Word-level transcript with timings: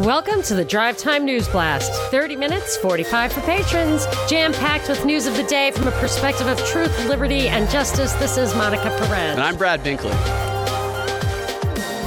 Welcome 0.00 0.40
to 0.44 0.54
the 0.54 0.64
Drive 0.64 0.96
Time 0.96 1.26
News 1.26 1.46
Blast. 1.46 1.92
30 2.10 2.34
minutes, 2.34 2.74
45 2.78 3.34
for 3.34 3.42
patrons. 3.42 4.06
Jam 4.26 4.54
packed 4.54 4.88
with 4.88 5.04
news 5.04 5.26
of 5.26 5.36
the 5.36 5.42
day 5.42 5.72
from 5.72 5.88
a 5.88 5.90
perspective 5.90 6.46
of 6.46 6.56
truth, 6.64 7.06
liberty, 7.06 7.48
and 7.48 7.68
justice. 7.68 8.14
This 8.14 8.38
is 8.38 8.54
Monica 8.54 8.84
Perez. 8.98 9.32
And 9.32 9.42
I'm 9.42 9.58
Brad 9.58 9.80
Binkley. 9.80 10.10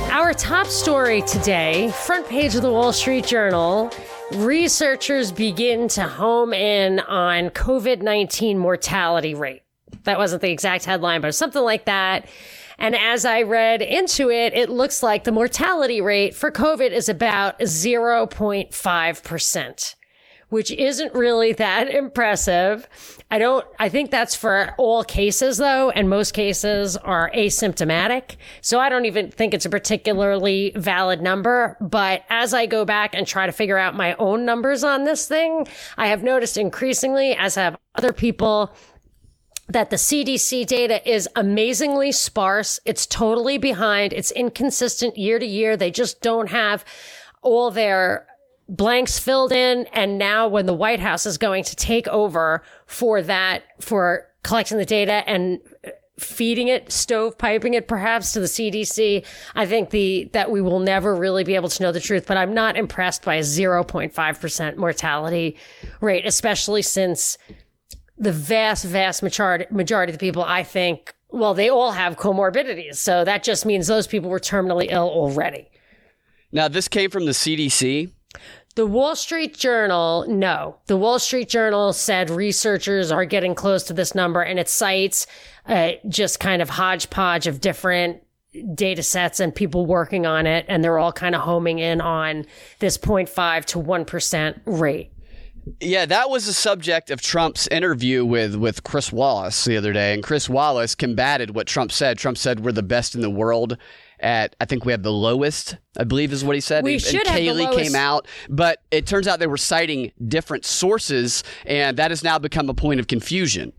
Our 0.10 0.34
top 0.34 0.66
story 0.66 1.22
today, 1.22 1.92
front 1.92 2.28
page 2.28 2.56
of 2.56 2.64
the 2.64 2.72
Wall 2.72 2.94
Street 2.94 3.28
Journal. 3.28 3.92
Researchers 4.32 5.32
begin 5.32 5.88
to 5.90 6.02
home 6.02 6.52
in 6.52 7.00
on 7.02 7.52
COVID 7.52 8.02
19 8.02 8.58
mortality 8.58 9.36
rate. 9.36 9.62
That 10.06 10.18
wasn't 10.18 10.42
the 10.42 10.50
exact 10.50 10.86
headline, 10.86 11.22
but 11.22 11.36
something 11.36 11.62
like 11.62 11.86
that. 11.86 12.26
And 12.78 12.96
as 12.96 13.26
I 13.26 13.42
read 13.44 13.82
into 13.82 14.30
it, 14.30 14.54
it 14.54 14.70
looks 14.70 15.04
like 15.04 15.24
the 15.24 15.32
mortality 15.32 16.02
rate 16.02 16.36
for 16.36 16.52
COVID 16.52 16.92
is 16.92 17.10
about 17.10 17.60
0.5%, 17.60 19.96
which 20.50 20.72
isn't 20.72 21.14
really 21.14 21.54
that 21.54 21.88
impressive. 21.96 22.88
I 23.32 23.40
don't, 23.40 23.66
I 23.80 23.90
think 23.90 24.12
that's 24.12 24.36
for 24.36 24.76
all 24.78 25.04
cases 25.04 25.58
though, 25.58 25.90
and 25.90 26.10
most 26.10 26.34
cases 26.34 26.98
are 26.98 27.32
asymptomatic. 27.32 28.36
So 28.62 28.80
I 28.80 28.90
don't 28.90 29.06
even 29.06 29.32
think 29.32 29.54
it's 29.54 29.66
a 29.66 29.70
particularly 29.70 30.72
valid 30.76 31.22
number. 31.22 31.78
But 31.82 32.24
as 32.30 32.54
I 32.54 32.66
go 32.66 32.86
back 32.86 33.16
and 33.16 33.26
try 33.26 33.46
to 33.46 33.52
figure 33.52 33.78
out 33.78 33.96
my 33.96 34.14
own 34.16 34.46
numbers 34.46 34.84
on 34.84 35.04
this 35.04 35.28
thing, 35.28 35.68
I 35.98 36.08
have 36.08 36.24
noticed 36.24 36.58
increasingly, 36.58 37.36
as 37.36 37.56
have 37.56 37.78
other 37.96 38.14
people, 38.14 38.72
that 39.74 39.90
the 39.90 39.96
CDC 39.96 40.66
data 40.66 41.08
is 41.10 41.28
amazingly 41.36 42.12
sparse. 42.12 42.80
It's 42.86 43.06
totally 43.06 43.58
behind. 43.58 44.14
It's 44.14 44.32
inconsistent 44.32 45.18
year 45.18 45.40
to 45.40 45.46
year. 45.46 45.76
They 45.76 45.92
just 45.92 46.22
don't 46.22 46.50
have 46.50 46.86
all 47.42 47.72
their 47.72 48.28
blanks 48.70 49.20
filled 49.20 49.52
in. 49.52 49.88
And 49.94 50.18
now 50.18 50.48
when 50.48 50.66
the 50.66 50.74
White 50.74 51.00
House 51.00 51.26
is 51.26 51.38
going 51.38 51.64
to 51.66 51.76
take 51.76 52.08
over 52.08 52.64
for 52.86 53.22
that, 53.24 53.64
for 53.82 54.30
collecting 54.44 54.78
the 54.78 54.86
data 54.86 55.24
and 55.28 55.60
feeding 56.20 56.68
it, 56.68 56.88
stovepiping 56.88 57.74
it 57.74 57.88
perhaps 57.88 58.34
to 58.34 58.40
the 58.40 58.46
CDC, 58.46 59.26
I 59.56 59.66
think 59.66 59.90
the, 59.90 60.30
that 60.34 60.52
we 60.52 60.62
will 60.62 60.80
never 60.80 61.16
really 61.16 61.44
be 61.44 61.56
able 61.56 61.70
to 61.70 61.84
know 61.84 61.92
the 61.92 62.00
truth, 62.00 62.26
but 62.28 62.38
I'm 62.38 62.54
not 62.54 62.78
impressed 62.78 63.26
by 63.26 63.36
a 63.36 63.42
0.5% 63.42 64.78
mortality 64.78 65.58
rate, 66.00 66.26
especially 66.26 66.84
since 66.84 67.38
the 68.18 68.32
vast, 68.32 68.86
vast 68.86 69.24
majority, 69.24 69.66
majority 69.72 70.12
of 70.12 70.20
the 70.20 70.26
people, 70.26 70.44
I 70.44 70.64
think, 70.64 71.16
well, 71.30 71.54
they 71.54 71.70
all 71.70 71.92
have 71.92 72.18
comorbidities. 72.18 72.96
So 72.96 73.24
that 73.24 73.44
just 73.44 73.66
means 73.66 73.88
those 73.88 74.08
people 74.08 74.30
were 74.30 74.40
terminally 74.40 74.88
ill 74.90 75.10
already. 75.10 75.70
Now, 76.52 76.68
this 76.68 76.88
came 76.88 77.10
from 77.10 77.26
the 77.26 77.32
CDC. 77.32 78.12
The 78.76 78.86
Wall 78.88 79.16
Street 79.16 79.56
Journal, 79.56 80.26
no. 80.28 80.78
The 80.88 80.98
Wall 80.98 81.20
Street 81.20 81.48
Journal 81.48 81.94
said 81.94 82.30
researchers 82.32 83.12
are 83.12 83.26
getting 83.26 83.54
close 83.54 83.84
to 83.84 83.94
this 83.94 84.16
number 84.16 84.42
and 84.42 84.60
it 84.60 84.68
cites 84.68 85.28
uh, 85.68 85.92
just 86.10 86.40
kind 86.40 86.62
of 86.62 86.70
hodgepodge 86.70 87.46
of 87.46 87.62
different 87.62 88.24
data 88.74 89.04
sets 89.04 89.40
and 89.40 89.54
people 89.54 89.86
working 89.86 90.26
on 90.26 90.48
it. 90.48 90.66
And 90.68 90.84
they're 90.84 90.98
all 90.98 91.14
kind 91.14 91.36
of 91.36 91.42
homing 91.42 91.80
in 91.80 92.02
on 92.02 92.46
this 92.80 92.98
0.5 92.98 93.66
to 93.66 93.80
1% 93.80 94.62
rate. 94.66 95.13
Yeah, 95.80 96.06
that 96.06 96.30
was 96.30 96.46
the 96.46 96.54
subject 96.54 97.10
of 97.10 97.22
Trump's 97.22 97.68
interview 97.68 98.26
with, 98.26 98.56
with 98.56 98.84
Chris 98.84 99.12
Wallace 99.12 99.64
the 99.64 99.78
other 99.78 99.94
day. 99.94 100.14
And 100.14 100.22
Chris 100.22 100.50
Wallace 100.50 100.94
combated 100.96 101.56
what 101.56 101.68
Trump 101.68 101.92
said. 101.92 102.18
Trump 102.18 102.38
said 102.38 102.60
we're 102.60 102.74
the 102.74 102.84
best 102.84 103.16
in 103.16 103.22
the 103.22 103.30
world 103.30 103.78
at 104.24 104.56
I 104.60 104.66
think 104.66 104.86
we 104.86 104.94
have 104.94 105.04
the 105.04 105.12
lowest, 105.12 105.78
I 105.98 106.06
believe 106.06 106.32
is 106.32 106.44
what 106.44 106.56
he 106.56 106.62
said. 106.62 106.84
We 106.84 106.94
and, 106.94 107.02
should 107.02 107.28
and 107.28 107.30
have 107.30 107.58
the 107.58 107.64
lowest. 107.66 107.78
came 107.78 107.96
out, 107.96 108.28
but 108.50 108.82
it 108.90 109.06
turns 109.06 109.28
out 109.28 109.40
they 109.40 109.48
were 109.48 109.58
citing 109.58 110.12
different 110.28 110.66
sources, 110.66 111.44
and 111.66 111.98
that 111.98 112.10
has 112.10 112.24
now 112.24 112.40
become 112.40 112.70
a 112.70 112.74
point 112.74 113.00
of 113.00 113.08
confusion. 113.08 113.74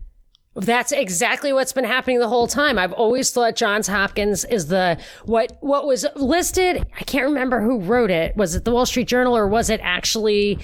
That's 0.55 0.93
exactly 0.93 1.51
what's 1.51 1.73
been 1.73 1.83
happening 1.83 2.19
the 2.19 2.29
whole 2.29 2.47
time. 2.47 2.79
I've 2.79 2.93
always 2.93 3.31
thought 3.31 3.57
Johns 3.57 3.87
Hopkins 3.87 4.45
is 4.45 4.67
the 4.67 4.97
what 5.25 5.57
what 5.59 5.85
was 5.85 6.05
listed. 6.15 6.85
I 6.97 7.03
can't 7.03 7.25
remember 7.25 7.59
who 7.59 7.81
wrote 7.81 8.11
it. 8.11 8.37
Was 8.37 8.55
it 8.55 8.63
the 8.63 8.71
Wall 8.71 8.85
Street 8.85 9.07
Journal 9.07 9.35
or 9.35 9.47
was 9.47 9.69
it 9.69 9.81
actually 9.83 10.59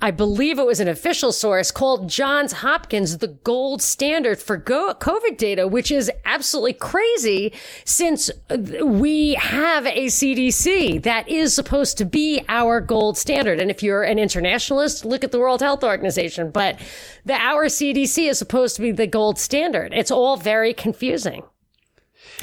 I 0.00 0.10
believe 0.10 0.58
it 0.58 0.66
was 0.66 0.78
an 0.78 0.88
official 0.88 1.32
source 1.32 1.70
called 1.70 2.08
Johns 2.08 2.52
Hopkins 2.52 3.16
the 3.18 3.28
gold 3.28 3.80
standard 3.80 4.38
for 4.38 4.60
COVID 4.60 5.38
data, 5.38 5.66
which 5.66 5.90
is 5.90 6.10
absolutely 6.26 6.74
crazy 6.74 7.54
since 7.86 8.30
we 8.50 9.34
have 9.34 9.86
a 9.86 10.06
CDC 10.06 11.02
that 11.02 11.26
is 11.28 11.54
supposed 11.54 11.96
to 11.96 12.04
be 12.04 12.42
our 12.46 12.78
gold 12.78 13.16
standard. 13.16 13.58
And 13.58 13.70
if 13.70 13.82
you're 13.82 14.02
an 14.02 14.18
internationalist, 14.18 15.06
look 15.06 15.24
at 15.24 15.32
the 15.32 15.38
World 15.38 15.62
Health 15.62 15.82
Organization. 15.82 16.50
But 16.50 16.78
the 17.24 17.34
our 17.34 17.66
CDC 17.66 18.28
is 18.28 18.38
supposed 18.38 18.76
to 18.76 18.82
be 18.82 18.92
the 18.92 19.06
gold 19.06 19.38
standard. 19.38 19.94
It's 19.94 20.10
all 20.10 20.36
very 20.36 20.74
confusing. 20.74 21.42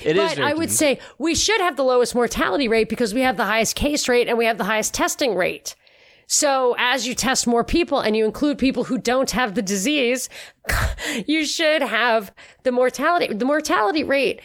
It 0.04 0.18
is. 0.18 0.36
But 0.36 0.40
I 0.40 0.56
would 0.56 0.72
say 0.72 1.00
we 1.20 1.36
should 1.36 1.62
have 1.62 1.76
the 1.76 1.84
lowest 1.84 2.16
mortality 2.16 2.68
rate 2.68 2.90
because 2.90 3.14
we 3.14 3.22
have 3.22 3.38
the 3.38 3.46
highest 3.46 3.76
case 3.76 4.10
rate 4.10 4.28
and 4.28 4.40
we 4.40 4.46
have 4.46 4.58
the 4.58 4.64
highest 4.64 4.96
testing 4.96 5.36
rate. 5.36 5.76
So 6.28 6.76
as 6.78 7.08
you 7.08 7.16
test 7.16 7.48
more 7.48 7.64
people 7.64 8.00
and 8.00 8.16
you 8.16 8.26
include 8.26 8.58
people 8.58 8.86
who 8.86 8.98
don't 8.98 9.32
have 9.32 9.56
the 9.56 9.62
disease, 9.62 10.30
you 11.28 11.46
should 11.46 11.82
have 11.82 12.32
the 12.64 12.72
mortality, 12.72 13.34
the 13.34 13.46
mortality 13.46 14.04
rate. 14.04 14.42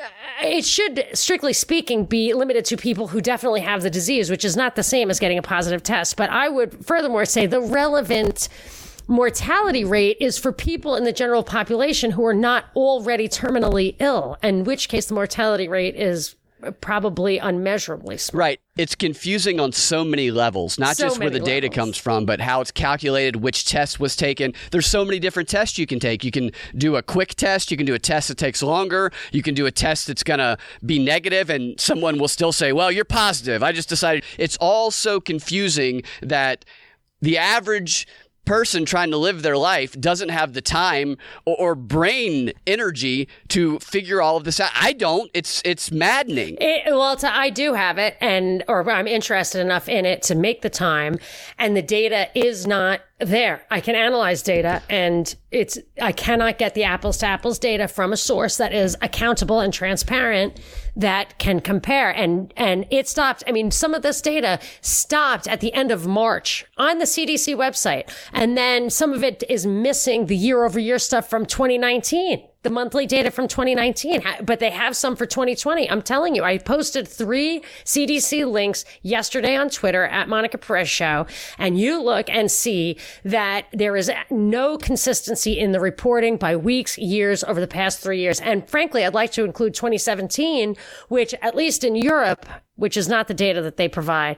uh, 0.00 0.06
It 0.42 0.64
should, 0.64 1.06
strictly 1.14 1.52
speaking, 1.52 2.04
be 2.04 2.34
limited 2.34 2.64
to 2.66 2.76
people 2.76 3.08
who 3.08 3.20
definitely 3.20 3.62
have 3.62 3.82
the 3.82 3.90
disease, 3.90 4.30
which 4.30 4.44
is 4.44 4.56
not 4.56 4.76
the 4.76 4.82
same 4.82 5.10
as 5.10 5.18
getting 5.18 5.38
a 5.38 5.42
positive 5.42 5.82
test. 5.82 6.16
But 6.16 6.30
I 6.30 6.48
would 6.48 6.84
furthermore 6.84 7.24
say 7.24 7.46
the 7.46 7.60
relevant 7.60 8.48
mortality 9.08 9.84
rate 9.84 10.16
is 10.20 10.38
for 10.38 10.52
people 10.52 10.94
in 10.94 11.02
the 11.04 11.12
general 11.12 11.42
population 11.42 12.12
who 12.12 12.24
are 12.24 12.34
not 12.34 12.66
already 12.76 13.28
terminally 13.28 13.96
ill, 13.98 14.38
in 14.42 14.62
which 14.62 14.88
case 14.88 15.06
the 15.06 15.14
mortality 15.14 15.66
rate 15.66 15.96
is 15.96 16.36
probably 16.80 17.38
unmeasurably 17.38 18.18
small. 18.18 18.38
Right. 18.38 18.60
It's 18.76 18.94
confusing 18.94 19.60
on 19.60 19.72
so 19.72 20.04
many 20.04 20.30
levels, 20.30 20.78
not 20.78 20.96
So 20.96 21.04
just 21.04 21.20
where 21.20 21.30
the 21.30 21.40
data 21.40 21.68
comes 21.68 21.96
from, 21.96 22.24
but 22.24 22.40
how 22.40 22.60
it's 22.60 22.70
calculated, 22.70 23.36
which 23.36 23.64
test 23.64 24.00
was 24.00 24.16
taken. 24.16 24.54
There's 24.70 24.86
so 24.86 25.04
many 25.04 25.18
different 25.18 25.48
tests 25.48 25.78
you 25.78 25.86
can 25.86 26.00
take. 26.00 26.24
You 26.24 26.30
can 26.30 26.50
do 26.76 26.96
a 26.96 27.02
quick 27.02 27.34
test, 27.34 27.70
you 27.70 27.76
can 27.76 27.86
do 27.86 27.94
a 27.94 27.98
test 27.98 28.28
that 28.28 28.38
takes 28.38 28.62
longer, 28.62 29.12
you 29.32 29.42
can 29.42 29.54
do 29.54 29.66
a 29.66 29.70
test 29.70 30.06
that's 30.06 30.22
going 30.22 30.38
to 30.38 30.56
be 30.84 30.98
negative 30.98 31.50
and 31.50 31.78
someone 31.78 32.18
will 32.18 32.28
still 32.28 32.52
say, 32.52 32.72
"Well, 32.72 32.90
you're 32.90 33.04
positive." 33.04 33.62
I 33.62 33.72
just 33.72 33.88
decided 33.88 34.24
it's 34.38 34.56
all 34.58 34.90
so 34.90 35.20
confusing 35.20 36.02
that 36.22 36.64
the 37.20 37.36
average 37.36 38.06
person 38.50 38.84
trying 38.84 39.12
to 39.12 39.16
live 39.16 39.42
their 39.42 39.56
life 39.56 39.92
doesn't 40.00 40.30
have 40.30 40.54
the 40.54 40.60
time 40.60 41.16
or, 41.44 41.54
or 41.56 41.74
brain 41.76 42.52
energy 42.66 43.28
to 43.46 43.78
figure 43.78 44.20
all 44.20 44.36
of 44.36 44.42
this 44.42 44.58
out. 44.58 44.72
I 44.74 44.92
don't. 44.92 45.30
It's 45.32 45.62
it's 45.64 45.92
maddening. 45.92 46.56
It, 46.60 46.82
well, 46.86 47.16
I 47.22 47.50
do 47.50 47.74
have 47.74 47.96
it, 47.96 48.16
and 48.20 48.64
or 48.66 48.90
I'm 48.90 49.06
interested 49.06 49.60
enough 49.60 49.88
in 49.88 50.04
it 50.04 50.22
to 50.22 50.34
make 50.34 50.62
the 50.62 50.68
time, 50.68 51.20
and 51.58 51.76
the 51.76 51.82
data 51.82 52.28
is 52.34 52.66
not 52.66 53.02
there. 53.20 53.64
I 53.70 53.80
can 53.80 53.94
analyze 53.94 54.42
data, 54.42 54.82
and 54.90 55.32
it's 55.52 55.78
I 56.02 56.10
cannot 56.10 56.58
get 56.58 56.74
the 56.74 56.82
apples 56.82 57.18
to 57.18 57.26
apples 57.26 57.56
data 57.56 57.86
from 57.86 58.12
a 58.12 58.16
source 58.16 58.56
that 58.56 58.72
is 58.72 58.96
accountable 59.00 59.60
and 59.60 59.72
transparent 59.72 60.58
that 61.00 61.38
can 61.38 61.60
compare. 61.60 62.10
And 62.10 62.52
and 62.56 62.86
it 62.90 63.08
stopped. 63.08 63.42
I 63.46 63.52
mean, 63.52 63.70
some 63.70 63.94
of 63.94 64.02
this 64.02 64.20
data 64.20 64.58
stopped 64.80 65.48
at 65.48 65.60
the 65.60 65.72
end 65.72 65.90
of 65.90 66.06
March 66.06 66.64
on 66.76 66.98
the 66.98 67.04
CDC 67.04 67.54
website, 67.56 68.10
and 68.32 68.56
then 68.56 68.90
some 68.90 69.12
of 69.12 69.24
it 69.24 69.42
is 69.48 69.66
missing 69.66 70.26
the 70.26 70.36
year 70.36 70.64
over 70.64 70.78
year 70.78 70.98
stuff 70.98 71.28
from 71.28 71.46
2019 71.46 72.46
the 72.62 72.70
monthly 72.70 73.06
data 73.06 73.30
from 73.30 73.48
2019, 73.48 74.22
but 74.42 74.60
they 74.60 74.70
have 74.70 74.94
some 74.94 75.16
for 75.16 75.24
2020. 75.24 75.90
I'm 75.90 76.02
telling 76.02 76.34
you, 76.34 76.44
I 76.44 76.58
posted 76.58 77.08
three 77.08 77.62
CDC 77.84 78.50
links 78.50 78.84
yesterday 79.02 79.56
on 79.56 79.70
Twitter 79.70 80.04
at 80.04 80.28
Monica 80.28 80.58
Perez 80.58 80.88
Show, 80.88 81.26
and 81.58 81.78
you 81.78 82.02
look 82.02 82.28
and 82.28 82.50
see 82.50 82.98
that 83.24 83.66
there 83.72 83.96
is 83.96 84.10
no 84.30 84.76
consistency 84.76 85.58
in 85.58 85.72
the 85.72 85.80
reporting 85.80 86.36
by 86.36 86.54
weeks, 86.54 86.98
years 86.98 87.42
over 87.44 87.60
the 87.60 87.66
past 87.66 88.00
three 88.00 88.20
years. 88.20 88.40
And 88.40 88.68
frankly, 88.68 89.04
I'd 89.04 89.14
like 89.14 89.32
to 89.32 89.44
include 89.44 89.74
2017, 89.74 90.76
which 91.08 91.34
at 91.40 91.54
least 91.54 91.82
in 91.82 91.96
Europe, 91.96 92.46
which 92.76 92.96
is 92.96 93.08
not 93.08 93.28
the 93.28 93.34
data 93.34 93.62
that 93.62 93.78
they 93.78 93.88
provide, 93.88 94.36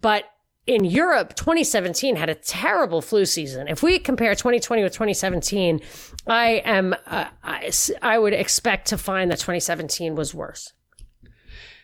but 0.00 0.24
in 0.66 0.84
Europe, 0.84 1.34
2017 1.34 2.16
had 2.16 2.28
a 2.28 2.34
terrible 2.34 3.00
flu 3.02 3.24
season. 3.24 3.66
If 3.68 3.82
we 3.82 3.98
compare 3.98 4.34
2020 4.34 4.82
with 4.82 4.92
2017, 4.92 5.80
I 6.26 6.62
am 6.64 6.94
uh, 7.06 7.26
I, 7.42 7.72
I 8.02 8.18
would 8.18 8.32
expect 8.32 8.88
to 8.88 8.98
find 8.98 9.30
that 9.30 9.38
2017 9.38 10.14
was 10.14 10.34
worse. 10.34 10.72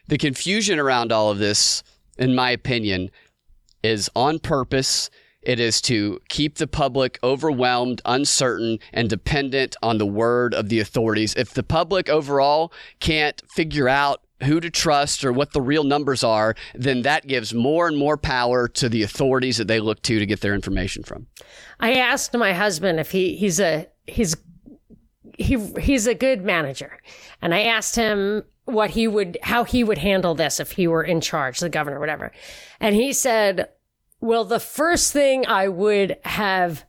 the 0.08 0.18
confusion 0.18 0.78
around 0.78 1.10
all 1.12 1.30
of 1.30 1.38
this, 1.38 1.82
in 2.18 2.34
my 2.34 2.50
opinion, 2.50 3.10
is 3.82 4.10
on 4.14 4.38
purpose. 4.38 5.10
It 5.42 5.60
is 5.60 5.80
to 5.82 6.20
keep 6.28 6.56
the 6.56 6.66
public 6.66 7.18
overwhelmed, 7.22 8.02
uncertain, 8.04 8.78
and 8.92 9.08
dependent 9.08 9.76
on 9.82 9.98
the 9.98 10.06
word 10.06 10.54
of 10.54 10.68
the 10.68 10.80
authorities. 10.80 11.34
If 11.34 11.54
the 11.54 11.62
public 11.62 12.08
overall 12.08 12.72
can't 13.00 13.42
figure 13.48 13.88
out 13.88 14.22
who 14.42 14.60
to 14.60 14.70
trust 14.70 15.24
or 15.24 15.32
what 15.32 15.52
the 15.52 15.60
real 15.60 15.84
numbers 15.84 16.22
are, 16.22 16.54
then 16.74 17.02
that 17.02 17.26
gives 17.26 17.54
more 17.54 17.88
and 17.88 17.96
more 17.96 18.16
power 18.16 18.68
to 18.68 18.88
the 18.88 19.02
authorities 19.02 19.56
that 19.56 19.66
they 19.66 19.80
look 19.80 20.02
to 20.02 20.18
to 20.18 20.26
get 20.26 20.40
their 20.40 20.54
information 20.54 21.02
from. 21.02 21.26
I 21.80 21.94
asked 21.94 22.34
my 22.34 22.52
husband 22.52 23.00
if 23.00 23.10
he 23.10 23.36
he's 23.36 23.60
a 23.60 23.86
he's 24.06 24.36
he 25.38 25.58
he's 25.78 26.06
a 26.06 26.14
good 26.14 26.44
manager, 26.44 27.00
and 27.40 27.54
I 27.54 27.62
asked 27.62 27.96
him 27.96 28.44
what 28.64 28.90
he 28.90 29.08
would 29.08 29.38
how 29.42 29.64
he 29.64 29.82
would 29.84 29.98
handle 29.98 30.34
this 30.34 30.60
if 30.60 30.72
he 30.72 30.86
were 30.86 31.02
in 31.02 31.20
charge, 31.20 31.60
the 31.60 31.68
governor, 31.68 32.00
whatever, 32.00 32.32
and 32.80 32.94
he 32.94 33.12
said, 33.12 33.68
"Well, 34.20 34.44
the 34.44 34.60
first 34.60 35.12
thing 35.12 35.46
I 35.46 35.68
would 35.68 36.18
have." 36.24 36.84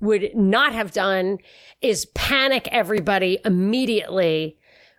would 0.00 0.30
not 0.32 0.72
have 0.72 0.92
done 0.92 1.38
is 1.80 2.06
panic 2.14 2.68
everybody 2.70 3.36
immediately 3.44 4.56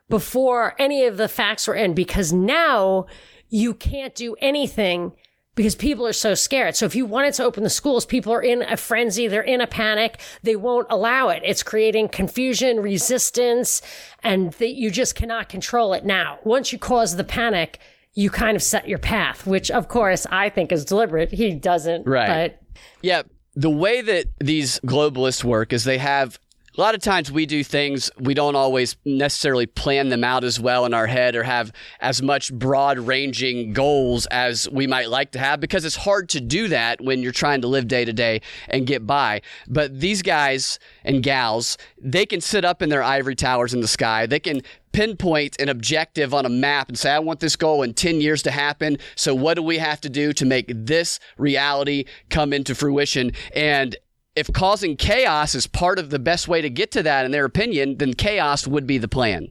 before 0.09 0.75
any 0.79 1.05
of 1.05 1.17
the 1.17 1.27
facts 1.27 1.67
were 1.67 1.75
in 1.75 1.93
because 1.93 2.33
now 2.33 3.05
you 3.49 3.73
can't 3.73 4.15
do 4.15 4.35
anything 4.41 5.13
because 5.55 5.75
people 5.75 6.07
are 6.07 6.13
so 6.13 6.35
scared. 6.35 6.75
So 6.75 6.85
if 6.85 6.95
you 6.95 7.05
wanted 7.05 7.33
to 7.33 7.43
open 7.43 7.63
the 7.63 7.69
schools, 7.69 8.05
people 8.05 8.31
are 8.31 8.41
in 8.41 8.61
a 8.61 8.77
frenzy. 8.77 9.27
They're 9.27 9.41
in 9.41 9.59
a 9.59 9.67
panic. 9.67 10.21
They 10.41 10.55
won't 10.55 10.87
allow 10.89 11.27
it. 11.29 11.41
It's 11.43 11.63
creating 11.63 12.09
confusion, 12.09 12.79
resistance, 12.79 13.81
and 14.23 14.53
that 14.53 14.75
you 14.75 14.89
just 14.89 15.15
cannot 15.15 15.49
control 15.49 15.93
it 15.93 16.05
now. 16.05 16.39
Once 16.45 16.71
you 16.71 16.79
cause 16.79 17.17
the 17.17 17.25
panic, 17.25 17.79
you 18.13 18.29
kind 18.29 18.55
of 18.55 18.63
set 18.63 18.87
your 18.87 18.99
path, 18.99 19.45
which 19.45 19.69
of 19.69 19.89
course 19.89 20.25
I 20.31 20.49
think 20.49 20.71
is 20.71 20.85
deliberate. 20.85 21.31
He 21.31 21.53
doesn't. 21.53 22.07
Right. 22.07 22.27
But 22.27 22.81
Yeah. 23.01 23.23
The 23.55 23.69
way 23.69 23.99
that 24.01 24.27
these 24.39 24.79
globalists 24.85 25.43
work 25.43 25.73
is 25.73 25.83
they 25.83 25.97
have 25.97 26.39
a 26.79 26.81
lot 26.81 26.95
of 26.95 27.01
times 27.01 27.29
we 27.29 27.45
do 27.45 27.61
things 27.61 28.09
we 28.17 28.33
don't 28.33 28.55
always 28.55 28.95
necessarily 29.03 29.65
plan 29.65 30.07
them 30.07 30.23
out 30.23 30.45
as 30.45 30.61
well 30.61 30.85
in 30.85 30.93
our 30.93 31.07
head 31.07 31.35
or 31.35 31.43
have 31.43 31.73
as 31.99 32.21
much 32.21 32.53
broad 32.53 32.97
ranging 32.97 33.73
goals 33.73 34.25
as 34.27 34.69
we 34.69 34.87
might 34.87 35.09
like 35.09 35.31
to 35.31 35.39
have 35.39 35.59
because 35.59 35.83
it's 35.83 35.97
hard 35.97 36.29
to 36.29 36.39
do 36.39 36.69
that 36.69 37.01
when 37.01 37.21
you're 37.21 37.33
trying 37.33 37.59
to 37.59 37.67
live 37.67 37.89
day 37.89 38.05
to 38.05 38.13
day 38.13 38.39
and 38.69 38.87
get 38.87 39.05
by. 39.05 39.41
But 39.67 39.99
these 39.99 40.21
guys 40.21 40.79
and 41.03 41.21
gals, 41.21 41.77
they 42.01 42.25
can 42.25 42.39
sit 42.39 42.63
up 42.63 42.81
in 42.81 42.87
their 42.87 43.03
ivory 43.03 43.35
towers 43.35 43.73
in 43.73 43.81
the 43.81 43.87
sky. 43.87 44.25
They 44.25 44.39
can 44.39 44.61
pinpoint 44.93 45.59
an 45.59 45.67
objective 45.67 46.33
on 46.33 46.45
a 46.45 46.49
map 46.49 46.87
and 46.87 46.97
say, 46.97 47.11
I 47.11 47.19
want 47.19 47.41
this 47.41 47.57
goal 47.57 47.83
in 47.83 47.93
10 47.93 48.21
years 48.21 48.41
to 48.43 48.51
happen. 48.51 48.99
So 49.15 49.35
what 49.35 49.55
do 49.55 49.63
we 49.63 49.79
have 49.79 49.99
to 50.01 50.09
do 50.09 50.31
to 50.31 50.45
make 50.45 50.71
this 50.73 51.19
reality 51.37 52.05
come 52.29 52.53
into 52.53 52.73
fruition? 52.73 53.33
And 53.53 53.97
if 54.35 54.51
causing 54.53 54.95
chaos 54.95 55.55
is 55.55 55.67
part 55.67 55.99
of 55.99 56.09
the 56.09 56.19
best 56.19 56.47
way 56.47 56.61
to 56.61 56.69
get 56.69 56.91
to 56.91 57.03
that, 57.03 57.25
in 57.25 57.31
their 57.31 57.45
opinion, 57.45 57.97
then 57.97 58.13
chaos 58.13 58.67
would 58.67 58.87
be 58.87 58.97
the 58.97 59.07
plan. 59.07 59.49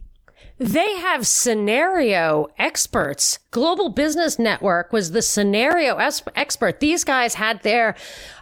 They 0.58 0.96
have 0.96 1.24
scenario 1.24 2.48
experts. 2.58 3.38
Global 3.50 3.88
Business 3.90 4.38
Network 4.38 4.92
was 4.92 5.12
the 5.12 5.22
scenario 5.22 5.96
expert. 5.96 6.80
These 6.80 7.04
guys 7.04 7.34
had 7.34 7.62
their 7.62 7.94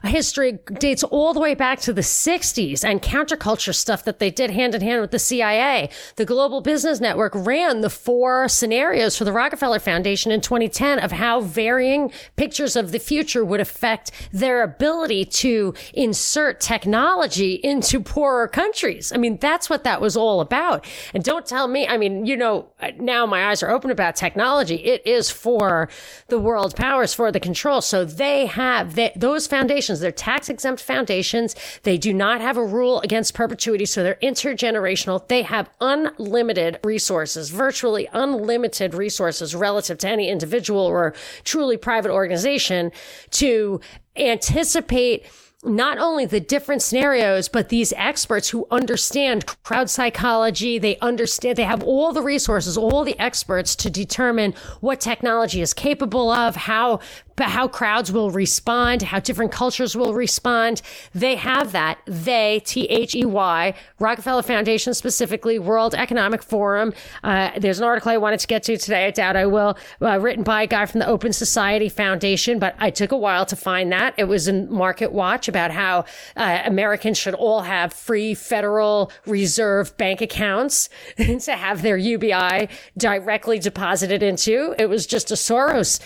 history 0.03 0.59
dates 0.79 1.05
all 1.05 1.35
the 1.35 1.41
way 1.41 1.55
back 1.55 1.79
to 1.81 1.93
the 1.93 2.01
60s 2.01 2.85
and 2.85 3.03
counterculture 3.03 3.75
stuff 3.75 4.05
that 4.05 4.19
they 4.19 4.31
did 4.31 4.51
hand 4.51 4.75
in 4.75 4.81
hand 4.81 5.03
with 5.03 5.11
the 5.11 5.19
CIA. 5.19 5.91
The 6.17 6.25
Global 6.25 6.61
Business 6.61 7.01
Network 7.01 7.33
ran 7.35 7.83
the 7.83 7.91
four 7.91 8.49
scenarios 8.49 9.17
for 9.17 9.25
the 9.25 9.33
Rockefeller 9.33 9.79
Foundation 9.79 10.33
in 10.33 10.41
2010 10.41 10.99
of 10.99 11.13
how 11.13 11.41
varying 11.41 12.11
pictures 12.37 12.77
of 12.77 12.93
the 12.93 12.99
future 12.99 13.45
would 13.45 13.61
affect 13.61 14.11
their 14.33 14.63
ability 14.63 15.25
to 15.27 15.75
insert 15.93 16.61
technology 16.61 17.55
into 17.63 18.01
poorer 18.01 18.49
countries. 18.49 19.13
I 19.13 19.19
mean, 19.19 19.37
that's 19.37 19.69
what 19.69 19.85
that 19.85 20.01
was 20.01 20.17
all 20.17 20.41
about. 20.41 20.87
And 21.13 21.23
don't 21.23 21.47
tell 21.47 21.69
me, 21.69 21.87
I 21.87 21.97
mean, 21.97 22.06
you 22.07 22.37
know, 22.37 22.69
now 22.99 23.27
my 23.27 23.47
eyes 23.47 23.63
are 23.63 23.71
open 23.71 23.91
about 23.91 24.17
technology. 24.17 24.77
It 24.77 25.07
is 25.07 25.31
for 25.31 25.89
the 26.29 26.39
world 26.39 26.77
powers, 26.77 27.15
for 27.15 27.31
the 27.33 27.41
control. 27.41 27.81
So 27.81 28.05
they 28.05 28.47
have 28.47 28.95
they, 28.95 29.13
those 29.17 29.47
foundations. 29.47 30.01
They're 30.01 30.13
tax 30.13 30.49
exempt 30.49 30.83
foundations. 30.83 31.55
They 31.83 31.99
do 31.99 32.13
not 32.13 32.41
have 32.41 32.57
a 32.57 32.65
rule 32.65 33.01
against 33.01 33.35
perpetuity. 33.35 33.87
So 33.87 34.03
they're 34.03 34.19
intergenerational. 34.23 35.27
They 35.29 35.43
have 35.43 35.71
unlimited 35.81 36.79
resources, 36.85 37.51
virtually 37.51 38.09
unlimited 38.13 38.95
resources 38.95 39.55
relative 39.55 39.99
to 39.99 40.09
any 40.09 40.29
individual 40.29 40.81
or 40.81 41.15
truly 41.45 41.77
private 41.77 42.11
organization 42.11 42.93
to 43.31 43.81
anticipate 44.17 45.27
not 45.67 45.99
only 45.99 46.25
the 46.25 46.41
different 46.41 46.83
scenarios, 46.83 47.49
but 47.49 47.69
these 47.69 47.93
experts 47.97 48.49
who 48.51 48.67
understand 48.71 49.47
crowd 49.65 49.91
psychology, 49.91 50.79
they 50.79 50.97
understand, 50.99 51.59
they 51.59 51.65
have 51.65 51.83
all 51.83 52.13
the 52.13 52.23
resources, 52.23 52.77
all 52.77 53.05
the 53.05 53.19
experts 53.19 53.75
to 53.77 53.91
determine 53.91 54.55
what 54.81 55.01
technology 55.01 55.61
is 55.61 55.75
capable 55.75 56.31
of, 56.31 56.57
how 56.57 57.01
how 57.39 57.69
crowds 57.69 58.11
will 58.11 58.31
respond, 58.31 59.03
how 59.03 59.19
different 59.19 59.53
cultures 59.53 59.95
will 59.95 60.15
respond. 60.15 60.81
They 61.15 61.35
have 61.35 61.73
that. 61.73 61.99
They, 62.07 62.63
T 62.65 62.87
H 62.87 63.15
E 63.15 63.25
Y, 63.25 63.75
Rockefeller 63.99 64.43
Foundation 64.43 64.95
specifically, 64.95 65.59
World 65.59 65.95
Economic 65.95 66.43
Forum. 66.43 66.95
Uh, 67.23 67.51
there's 67.59 67.79
an 67.79 67.85
article 67.85 68.11
I 68.11 68.17
wanted 68.17 68.41
to 68.41 68.47
get 68.47 68.63
to 68.65 68.77
today. 68.77 69.07
I 69.07 69.11
doubt 69.11 69.37
I 69.37 69.47
will, 69.47 69.77
uh, 70.01 70.19
written 70.19 70.45
by 70.45 70.63
a 70.63 70.67
guy 70.67 70.87
from 70.87 71.01
the 71.01 71.07
Open 71.07 71.33
Society 71.33 71.89
Foundation, 71.89 72.59
but 72.59 72.75
I 72.79 72.91
took 72.91 73.13
a 73.13 73.17
while 73.17 73.45
to 73.47 73.57
find 73.57 73.93
that. 73.93 74.15
It 74.17 74.25
was 74.25 74.49
in 74.49 74.73
Market 74.73 75.13
Watch 75.13 75.49
about 75.57 75.71
how 75.71 76.05
uh, 76.37 76.63
Americans 76.67 77.17
should 77.17 77.35
all 77.35 77.63
have 77.63 77.93
free 77.93 78.35
Federal 78.35 79.11
Reserve 79.27 79.97
bank 79.97 80.21
accounts 80.21 80.91
to 81.17 81.53
have 81.53 81.81
their 81.81 81.97
UBI 81.97 82.69
directly 82.99 83.59
deposited 83.59 84.23
into. 84.23 84.75
It 84.79 84.91
was 84.91 85.07
just 85.07 85.31
a 85.31 85.35
Soros 85.35 86.01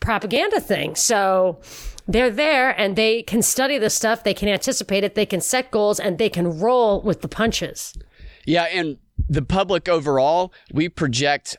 propaganda 0.00 0.58
thing. 0.58 0.94
So 0.94 1.60
they're 2.08 2.30
there 2.30 2.70
and 2.80 2.96
they 2.96 3.22
can 3.22 3.42
study 3.42 3.76
the 3.76 3.90
stuff, 3.90 4.24
they 4.24 4.32
can 4.32 4.48
anticipate 4.48 5.04
it, 5.04 5.14
they 5.14 5.26
can 5.26 5.42
set 5.42 5.70
goals, 5.70 6.00
and 6.00 6.16
they 6.16 6.30
can 6.30 6.58
roll 6.58 7.02
with 7.02 7.20
the 7.20 7.28
punches. 7.28 7.94
Yeah, 8.46 8.64
and 8.64 8.96
the 9.28 9.42
public 9.42 9.88
overall, 9.88 10.52
we 10.72 10.88
project 10.88 11.56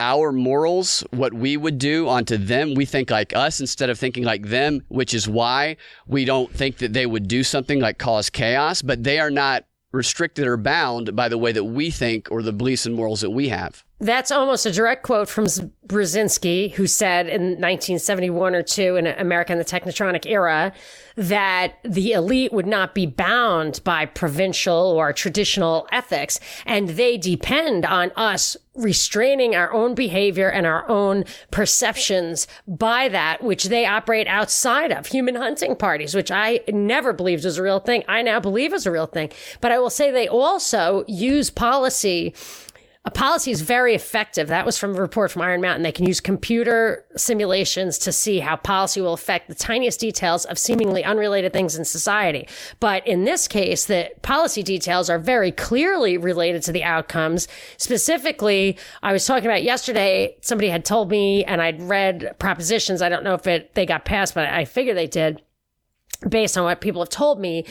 our 0.00 0.32
morals, 0.32 1.04
what 1.10 1.32
we 1.32 1.56
would 1.56 1.78
do 1.78 2.08
onto 2.08 2.36
them. 2.36 2.74
We 2.74 2.86
think 2.86 3.10
like 3.10 3.36
us 3.36 3.60
instead 3.60 3.90
of 3.90 3.98
thinking 3.98 4.24
like 4.24 4.46
them, 4.46 4.82
which 4.88 5.14
is 5.14 5.28
why 5.28 5.76
we 6.06 6.24
don't 6.24 6.52
think 6.52 6.78
that 6.78 6.92
they 6.92 7.06
would 7.06 7.28
do 7.28 7.44
something 7.44 7.78
like 7.78 7.98
cause 7.98 8.30
chaos, 8.30 8.82
but 8.82 9.04
they 9.04 9.20
are 9.20 9.30
not 9.30 9.66
restricted 9.92 10.46
or 10.46 10.56
bound 10.56 11.14
by 11.14 11.28
the 11.28 11.38
way 11.38 11.52
that 11.52 11.64
we 11.64 11.90
think 11.90 12.28
or 12.30 12.42
the 12.42 12.52
beliefs 12.52 12.86
and 12.86 12.94
morals 12.94 13.20
that 13.20 13.30
we 13.30 13.48
have. 13.48 13.84
That's 14.00 14.30
almost 14.30 14.64
a 14.64 14.72
direct 14.72 15.02
quote 15.02 15.28
from 15.28 15.44
Brzezinski, 15.86 16.72
who 16.72 16.86
said 16.86 17.26
in 17.26 17.42
1971 17.42 18.54
or 18.54 18.62
two 18.62 18.96
in 18.96 19.06
America 19.06 19.52
in 19.52 19.58
the 19.58 19.64
Technetronic 19.64 20.24
era 20.24 20.72
that 21.16 21.74
the 21.84 22.12
elite 22.12 22.50
would 22.50 22.66
not 22.66 22.94
be 22.94 23.04
bound 23.04 23.80
by 23.84 24.06
provincial 24.06 24.74
or 24.74 25.12
traditional 25.12 25.86
ethics. 25.92 26.40
And 26.64 26.90
they 26.90 27.18
depend 27.18 27.84
on 27.84 28.10
us 28.16 28.56
restraining 28.74 29.54
our 29.54 29.70
own 29.72 29.94
behavior 29.94 30.48
and 30.48 30.66
our 30.66 30.88
own 30.88 31.24
perceptions 31.50 32.46
by 32.66 33.08
that, 33.08 33.42
which 33.42 33.64
they 33.64 33.84
operate 33.84 34.28
outside 34.28 34.92
of 34.92 35.06
human 35.06 35.34
hunting 35.34 35.76
parties, 35.76 36.14
which 36.14 36.30
I 36.30 36.60
never 36.68 37.12
believed 37.12 37.44
was 37.44 37.58
a 37.58 37.62
real 37.62 37.80
thing. 37.80 38.02
I 38.08 38.22
now 38.22 38.40
believe 38.40 38.72
is 38.72 38.86
a 38.86 38.90
real 38.90 39.06
thing. 39.06 39.30
But 39.60 39.72
I 39.72 39.78
will 39.78 39.90
say 39.90 40.10
they 40.10 40.28
also 40.28 41.04
use 41.06 41.50
policy 41.50 42.32
a 43.06 43.10
policy 43.10 43.50
is 43.50 43.62
very 43.62 43.94
effective. 43.94 44.48
That 44.48 44.66
was 44.66 44.76
from 44.76 44.94
a 44.94 45.00
report 45.00 45.30
from 45.30 45.40
Iron 45.40 45.62
Mountain. 45.62 45.84
They 45.84 45.92
can 45.92 46.06
use 46.06 46.20
computer 46.20 47.06
simulations 47.16 47.96
to 48.00 48.12
see 48.12 48.40
how 48.40 48.56
policy 48.56 49.00
will 49.00 49.14
affect 49.14 49.48
the 49.48 49.54
tiniest 49.54 50.00
details 50.00 50.44
of 50.44 50.58
seemingly 50.58 51.02
unrelated 51.02 51.54
things 51.54 51.76
in 51.76 51.86
society. 51.86 52.46
But 52.78 53.06
in 53.06 53.24
this 53.24 53.48
case, 53.48 53.86
the 53.86 54.10
policy 54.20 54.62
details 54.62 55.08
are 55.08 55.18
very 55.18 55.50
clearly 55.50 56.18
related 56.18 56.62
to 56.64 56.72
the 56.72 56.84
outcomes. 56.84 57.48
Specifically, 57.78 58.76
I 59.02 59.14
was 59.14 59.24
talking 59.24 59.46
about 59.46 59.62
yesterday, 59.62 60.36
somebody 60.42 60.68
had 60.68 60.84
told 60.84 61.10
me 61.10 61.42
and 61.46 61.62
I'd 61.62 61.80
read 61.80 62.36
propositions. 62.38 63.00
I 63.00 63.08
don't 63.08 63.24
know 63.24 63.34
if 63.34 63.46
it, 63.46 63.74
they 63.74 63.86
got 63.86 64.04
passed, 64.04 64.34
but 64.34 64.46
I 64.46 64.66
figure 64.66 64.92
they 64.92 65.06
did 65.06 65.40
based 66.28 66.58
on 66.58 66.64
what 66.64 66.80
people 66.80 67.00
have 67.00 67.08
told 67.08 67.40
me 67.40 67.64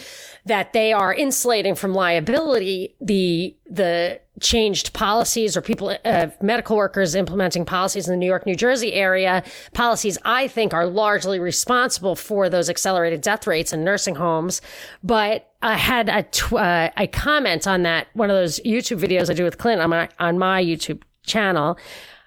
that 0.46 0.74
they 0.74 0.92
are 0.92 1.14
insulating 1.14 1.76
from 1.76 1.94
liability 1.94 2.96
the 3.00 3.56
the 3.70 4.20
changed 4.40 4.94
policies 4.94 5.56
or 5.56 5.62
people 5.62 5.96
uh, 6.06 6.28
medical 6.42 6.78
workers 6.78 7.14
implementing 7.14 7.66
policies 7.66 8.08
in 8.08 8.14
the 8.14 8.18
New 8.18 8.26
York 8.26 8.46
New 8.46 8.56
Jersey 8.56 8.94
area. 8.94 9.44
Policies 9.74 10.18
I 10.26 10.48
think 10.48 10.74
are 10.74 10.86
largely 10.86 11.40
responsible 11.40 12.16
for 12.16 12.50
those 12.50 12.70
accelerated 12.70 13.22
death 13.22 13.46
rates 13.46 13.74
in 13.74 13.84
nursing 13.84 14.16
homes. 14.16 14.62
But 15.04 15.52
I 15.62 15.76
had 15.76 16.10
a 16.10 16.24
tw- 16.24 16.54
uh, 16.54 16.90
a 16.98 17.08
comment 17.08 17.68
on 17.68 17.84
that 17.84 18.08
one 18.14 18.30
of 18.30 18.36
those 18.36 18.60
YouTube 18.62 19.00
videos 19.00 19.30
I 19.30 19.34
do 19.34 19.44
with 19.44 19.58
Clint 19.58 19.82
on 19.82 19.90
my 19.90 20.10
on 20.20 20.40
my 20.40 20.64
YouTube 20.64 21.04
channel. 21.26 21.78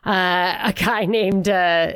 Uh, 0.05 0.59
a 0.63 0.73
guy 0.73 1.05
named 1.07 1.49
uh, 1.49 1.95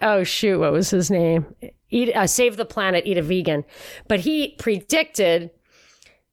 oh 0.00 0.24
shoot 0.24 0.58
what 0.58 0.72
was 0.72 0.90
his 0.90 1.10
name 1.10 1.46
eat, 1.90 2.14
uh, 2.14 2.26
save 2.26 2.56
the 2.56 2.64
planet, 2.64 3.06
eat 3.06 3.18
a 3.18 3.22
vegan. 3.22 3.64
But 4.08 4.20
he 4.20 4.54
predicted 4.58 5.50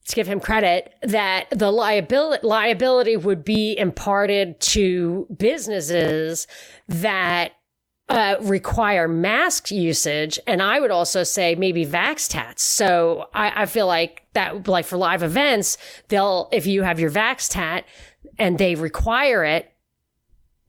to 0.05 0.15
give 0.15 0.27
him 0.27 0.39
credit 0.39 0.93
that 1.01 1.49
the 1.49 1.71
liability 1.71 2.45
liability 2.45 3.15
would 3.15 3.45
be 3.45 3.77
imparted 3.77 4.59
to 4.59 5.27
businesses 5.37 6.45
that 6.87 7.53
uh, 8.09 8.35
require 8.41 9.07
mask 9.07 9.71
usage, 9.71 10.37
and 10.45 10.61
I 10.61 10.79
would 10.79 10.91
also 10.91 11.23
say 11.23 11.55
maybe 11.55 11.85
vax 11.85 12.29
tats. 12.29 12.61
So 12.61 13.29
I, 13.33 13.63
I 13.63 13.65
feel 13.65 13.87
like 13.87 14.23
that, 14.33 14.67
like 14.67 14.85
for 14.85 14.97
live 14.97 15.23
events, 15.23 15.77
they'll 16.09 16.49
if 16.51 16.67
you 16.67 16.83
have 16.83 16.99
your 16.99 17.09
vax 17.11 17.49
tat 17.49 17.85
and 18.37 18.57
they 18.57 18.75
require 18.75 19.45
it, 19.45 19.71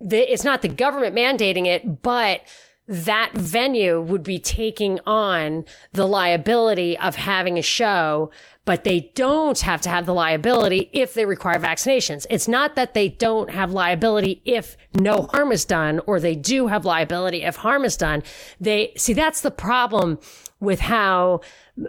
the, 0.00 0.32
it's 0.32 0.44
not 0.44 0.62
the 0.62 0.68
government 0.68 1.16
mandating 1.16 1.66
it, 1.66 2.02
but 2.02 2.42
that 2.86 3.32
venue 3.32 4.00
would 4.00 4.22
be 4.22 4.38
taking 4.38 5.00
on 5.06 5.64
the 5.92 6.06
liability 6.06 6.98
of 6.98 7.16
having 7.16 7.56
a 7.56 7.62
show, 7.62 8.30
but 8.66 8.84
they 8.84 9.10
don't 9.14 9.60
have 9.60 9.80
to 9.82 9.88
have 9.88 10.04
the 10.04 10.12
liability 10.12 10.90
if 10.92 11.14
they 11.14 11.24
require 11.24 11.58
vaccinations. 11.58 12.26
It's 12.28 12.48
not 12.48 12.76
that 12.76 12.92
they 12.92 13.08
don't 13.08 13.50
have 13.50 13.72
liability 13.72 14.42
if 14.44 14.76
no 14.94 15.28
harm 15.32 15.50
is 15.50 15.64
done, 15.64 16.00
or 16.06 16.20
they 16.20 16.34
do 16.34 16.66
have 16.66 16.84
liability 16.84 17.42
if 17.42 17.56
harm 17.56 17.84
is 17.84 17.96
done. 17.96 18.22
They 18.60 18.92
see 18.96 19.14
that's 19.14 19.40
the 19.40 19.50
problem 19.50 20.18
with 20.60 20.80
how 20.80 21.40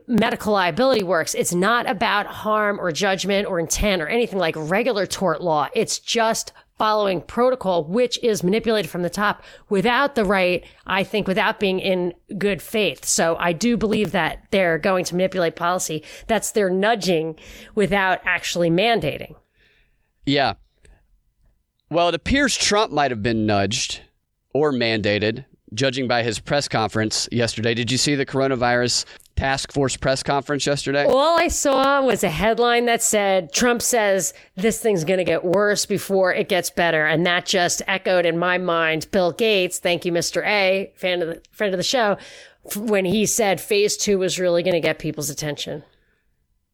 medical 0.08 0.54
liability 0.54 1.04
works. 1.04 1.34
It's 1.34 1.54
not 1.54 1.90
about 1.90 2.26
harm 2.26 2.80
or 2.80 2.92
judgment 2.92 3.48
or 3.48 3.60
intent 3.60 4.02
or 4.02 4.08
anything 4.08 4.40
like 4.40 4.56
regular 4.58 5.06
tort 5.06 5.42
law. 5.42 5.68
It's 5.74 6.00
just 6.00 6.52
following 6.78 7.22
protocol, 7.22 7.84
which 7.86 8.22
is 8.24 8.44
manipulated 8.44 8.92
from 8.92 9.02
the 9.02 9.10
top 9.10 9.44
without 9.70 10.16
the 10.16 10.26
right, 10.26 10.64
I 10.86 11.04
think, 11.04 11.28
without 11.28 11.60
being 11.60 11.80
in 11.80 12.14
good 12.38 12.62
faith. 12.62 13.06
So 13.06 13.38
I 13.40 13.54
do 13.54 13.78
believe 13.78 14.12
that 14.12 14.44
they're 14.52 14.78
going 14.78 15.06
to 15.06 15.16
manipulate 15.16 15.56
policy. 15.56 16.04
That's 16.28 16.52
their 16.52 16.70
nudging 16.70 17.38
without 17.76 18.20
actually 18.26 18.70
mandating. 18.70 19.36
Yeah. 20.26 20.56
Well, 21.90 22.10
it 22.10 22.16
appears 22.16 22.58
Trump 22.58 22.92
might 22.92 23.12
have 23.12 23.24
been 23.24 23.46
nudged 23.46 24.02
or 24.54 24.72
mandated, 24.72 25.46
judging 25.74 26.08
by 26.08 26.24
his 26.24 26.40
press 26.40 26.68
conference 26.68 27.28
yesterday. 27.32 27.74
Did 27.74 27.92
you 27.92 27.98
see 27.98 28.16
the 28.16 28.26
coronavirus 28.26 29.06
task 29.36 29.72
force 29.72 29.98
press 29.98 30.24
conference 30.24 30.66
yesterday? 30.66 31.06
All 31.06 31.40
I 31.40 31.48
saw 31.48 32.02
was 32.04 32.24
a 32.24 32.30
headline 32.30 32.86
that 32.86 33.02
said 33.02 33.52
Trump 33.52 33.82
says 33.82 34.34
this 34.56 34.80
thing's 34.80 35.04
going 35.04 35.18
to 35.18 35.24
get 35.24 35.44
worse 35.44 35.86
before 35.86 36.34
it 36.34 36.50
gets 36.50 36.70
better, 36.70 37.06
and 37.06 37.26
that 37.26 37.46
just 37.46 37.82
echoed 37.88 38.26
in 38.26 38.38
my 38.38 38.58
mind. 38.58 39.10
Bill 39.12 39.32
Gates, 39.32 39.80
thank 39.80 40.06
you, 40.06 40.12
Mr. 40.12 40.46
A, 40.46 40.92
fan 40.96 41.22
of 41.22 41.28
the 41.28 41.42
friend 41.52 41.74
of 41.74 41.78
the 41.78 41.84
show, 41.84 42.18
when 42.76 43.06
he 43.06 43.26
said 43.26 43.60
phase 43.62 43.98
two 43.98 44.18
was 44.18 44.40
really 44.40 44.64
going 44.64 44.74
to 44.74 44.80
get 44.80 45.00
people's 45.00 45.30
attention. 45.30 45.84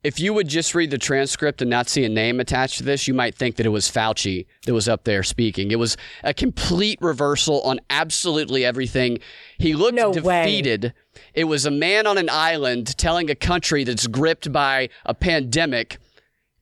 If 0.03 0.19
you 0.19 0.33
would 0.33 0.47
just 0.47 0.73
read 0.73 0.89
the 0.89 0.97
transcript 0.97 1.61
and 1.61 1.69
not 1.69 1.87
see 1.87 2.03
a 2.03 2.09
name 2.09 2.39
attached 2.39 2.77
to 2.79 2.83
this, 2.83 3.07
you 3.07 3.13
might 3.13 3.35
think 3.35 3.57
that 3.57 3.67
it 3.67 3.69
was 3.69 3.87
Fauci 3.87 4.47
that 4.65 4.73
was 4.73 4.89
up 4.89 5.03
there 5.03 5.21
speaking. 5.21 5.69
It 5.69 5.77
was 5.77 5.95
a 6.23 6.33
complete 6.33 6.97
reversal 7.01 7.61
on 7.61 7.79
absolutely 7.91 8.65
everything. 8.65 9.19
He 9.59 9.75
looked 9.75 9.93
No 9.93 10.11
defeated. 10.11 10.83
way. 10.85 10.93
It 11.35 11.43
was 11.43 11.67
a 11.67 11.71
man 11.71 12.07
on 12.07 12.17
an 12.17 12.29
island 12.31 12.97
telling 12.97 13.29
a 13.29 13.35
country 13.35 13.83
that's 13.83 14.07
gripped 14.07 14.51
by 14.51 14.89
a 15.05 15.13
pandemic 15.13 15.99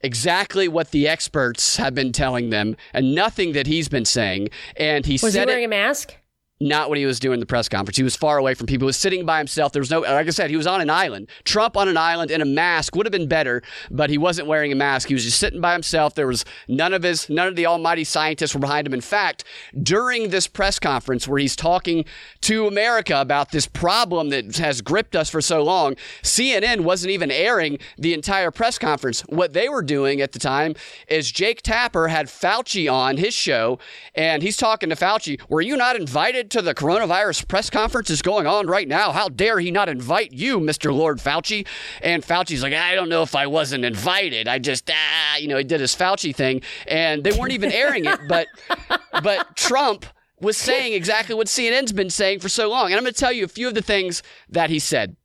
exactly 0.01 0.67
what 0.67 0.91
the 0.91 1.07
experts 1.07 1.77
have 1.77 1.93
been 1.95 2.11
telling 2.11 2.49
them 2.49 2.75
and 2.93 3.15
nothing 3.15 3.53
that 3.53 3.67
he's 3.67 3.87
been 3.89 4.05
saying. 4.05 4.49
And 4.75 5.05
he 5.05 5.17
said, 5.17 5.27
Was 5.27 5.33
he 5.35 5.45
wearing 5.45 5.63
it 5.63 5.67
a 5.67 5.69
mask? 5.69 6.15
Not 6.59 6.89
what 6.89 6.97
he 6.97 7.05
was 7.05 7.19
doing 7.19 7.35
in 7.35 7.39
the 7.39 7.45
press 7.45 7.69
conference. 7.69 7.97
He 7.97 8.03
was 8.03 8.15
far 8.15 8.37
away 8.37 8.53
from 8.53 8.67
people. 8.67 8.85
He 8.85 8.89
was 8.89 8.97
sitting 8.97 9.25
by 9.25 9.37
himself. 9.37 9.71
There 9.71 9.81
was 9.81 9.89
no, 9.89 10.01
like 10.01 10.27
I 10.27 10.29
said, 10.31 10.49
he 10.49 10.57
was 10.57 10.67
on 10.67 10.81
an 10.81 10.89
island. 10.89 11.29
Trump 11.45 11.77
on 11.77 11.87
an 11.87 11.95
island 11.95 12.31
in 12.31 12.41
a 12.41 12.45
mask 12.45 12.95
would 12.95 13.05
have 13.05 13.11
been 13.11 13.27
better, 13.27 13.61
but 13.89 14.09
he 14.09 14.17
wasn't 14.17 14.47
wearing 14.47 14.71
a 14.71 14.75
mask. 14.75 15.07
He 15.07 15.13
was 15.13 15.23
just 15.23 15.39
sitting 15.39 15.61
by 15.61 15.73
himself. 15.73 16.15
There 16.15 16.27
was 16.27 16.43
none 16.67 16.93
of 16.93 17.03
his, 17.03 17.29
none 17.29 17.47
of 17.47 17.55
the 17.55 17.65
almighty 17.65 18.03
scientists 18.03 18.53
were 18.53 18.59
behind 18.59 18.85
him. 18.85 18.93
In 18.93 19.01
fact, 19.01 19.45
during 19.81 20.29
this 20.29 20.47
press 20.47 20.79
conference 20.79 21.27
where 21.27 21.39
he's 21.39 21.55
talking 21.55 22.03
to 22.41 22.67
America 22.67 23.21
about 23.21 23.51
this 23.51 23.65
problem 23.65 24.29
that 24.29 24.57
has 24.57 24.81
gripped 24.81 25.15
us 25.15 25.29
for 25.29 25.41
so 25.41 25.63
long, 25.63 25.95
CNN 26.23 26.81
wasn't 26.81 27.11
even 27.11 27.31
airing 27.31 27.79
the 27.97 28.13
entire 28.13 28.51
press 28.51 28.77
conference. 28.77 29.21
What 29.21 29.53
they 29.53 29.69
were 29.69 29.81
doing 29.81 30.19
at 30.19 30.33
the 30.33 30.39
time 30.39 30.75
is 31.07 31.31
Jake 31.31 31.61
Tapper 31.61 32.09
had 32.09 32.27
Fauci 32.27 32.91
on 32.91 33.17
his 33.17 33.33
show, 33.33 33.79
and 34.13 34.43
he's 34.43 34.57
talking 34.57 34.89
to 34.89 34.95
Fauci. 34.95 35.39
Were 35.47 35.61
you 35.61 35.77
not 35.77 35.95
invited 35.95 36.48
to 36.51 36.61
the 36.61 36.73
coronavirus 36.73 37.47
press 37.47 37.69
conference 37.69 38.09
is 38.09 38.21
going 38.21 38.47
on 38.47 38.67
right 38.67 38.87
now? 38.87 39.11
How 39.11 39.29
dare 39.29 39.59
he 39.59 39.71
not 39.71 39.89
invite 39.89 40.31
you, 40.31 40.59
Mr. 40.59 40.93
Lord 40.93 41.19
Fauci? 41.19 41.67
And 42.01 42.23
Fauci's 42.23 42.63
like, 42.63 42.73
I 42.73 42.95
don't 42.95 43.09
know 43.09 43.21
if 43.21 43.35
I 43.35 43.47
wasn't 43.47 43.85
invited. 43.85 44.47
I 44.47 44.59
just, 44.59 44.89
ah, 44.91 45.37
you 45.37 45.47
know, 45.47 45.57
he 45.57 45.63
did 45.63 45.81
his 45.81 45.95
Fauci 45.95 46.35
thing, 46.35 46.61
and 46.87 47.23
they 47.23 47.31
weren't 47.31 47.53
even 47.53 47.71
airing 47.71 48.05
it. 48.05 48.19
But, 48.27 48.47
but 49.23 49.55
Trump 49.55 50.05
was 50.41 50.57
saying 50.57 50.93
exactly 50.93 51.35
what 51.35 51.47
CNN's 51.47 51.91
been 51.91 52.09
saying 52.09 52.39
for 52.39 52.49
so 52.49 52.69
long. 52.69 52.87
And 52.87 52.95
I'm 52.95 53.03
going 53.03 53.13
to 53.13 53.19
tell 53.19 53.33
you 53.33 53.45
a 53.45 53.49
few 53.49 53.67
of 53.67 53.73
the 53.73 53.81
things 53.81 54.23
that 54.49 54.69
he 54.69 54.79
said. 54.79 55.15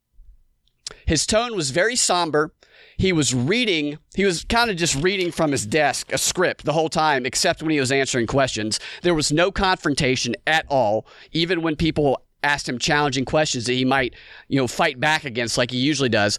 His 1.07 1.27
tone 1.27 1.55
was 1.55 1.71
very 1.71 1.97
somber. 1.97 2.53
He 2.97 3.13
was 3.13 3.35
reading, 3.35 3.99
he 4.15 4.25
was 4.25 4.45
kind 4.45 4.71
of 4.71 4.77
just 4.77 4.95
reading 4.97 5.33
from 5.33 5.53
his 5.53 5.67
desk 5.67 6.13
a 6.13 6.19
script 6.19 6.65
the 6.65 6.73
whole 6.73 6.89
time, 6.89 7.27
except 7.27 7.63
when 7.63 7.71
he 7.71 7.81
was 7.81 7.91
answering 7.91 8.27
questions. 8.27 8.79
There 9.03 9.15
was 9.15 9.33
no 9.33 9.51
confrontation 9.51 10.35
at 10.47 10.67
all, 10.69 11.07
even 11.33 11.63
when 11.63 11.77
people 11.77 12.23
asked 12.43 12.69
him 12.69 12.79
challenging 12.79 13.25
questions 13.25 13.67
that 13.67 13.73
he 13.73 13.85
might, 13.85 14.15
you 14.49 14.59
know, 14.59 14.69
fight 14.69 15.01
back 15.01 15.25
against 15.25 15.59
like 15.59 15.71
he 15.71 15.79
usually 15.79 16.09
does. 16.09 16.39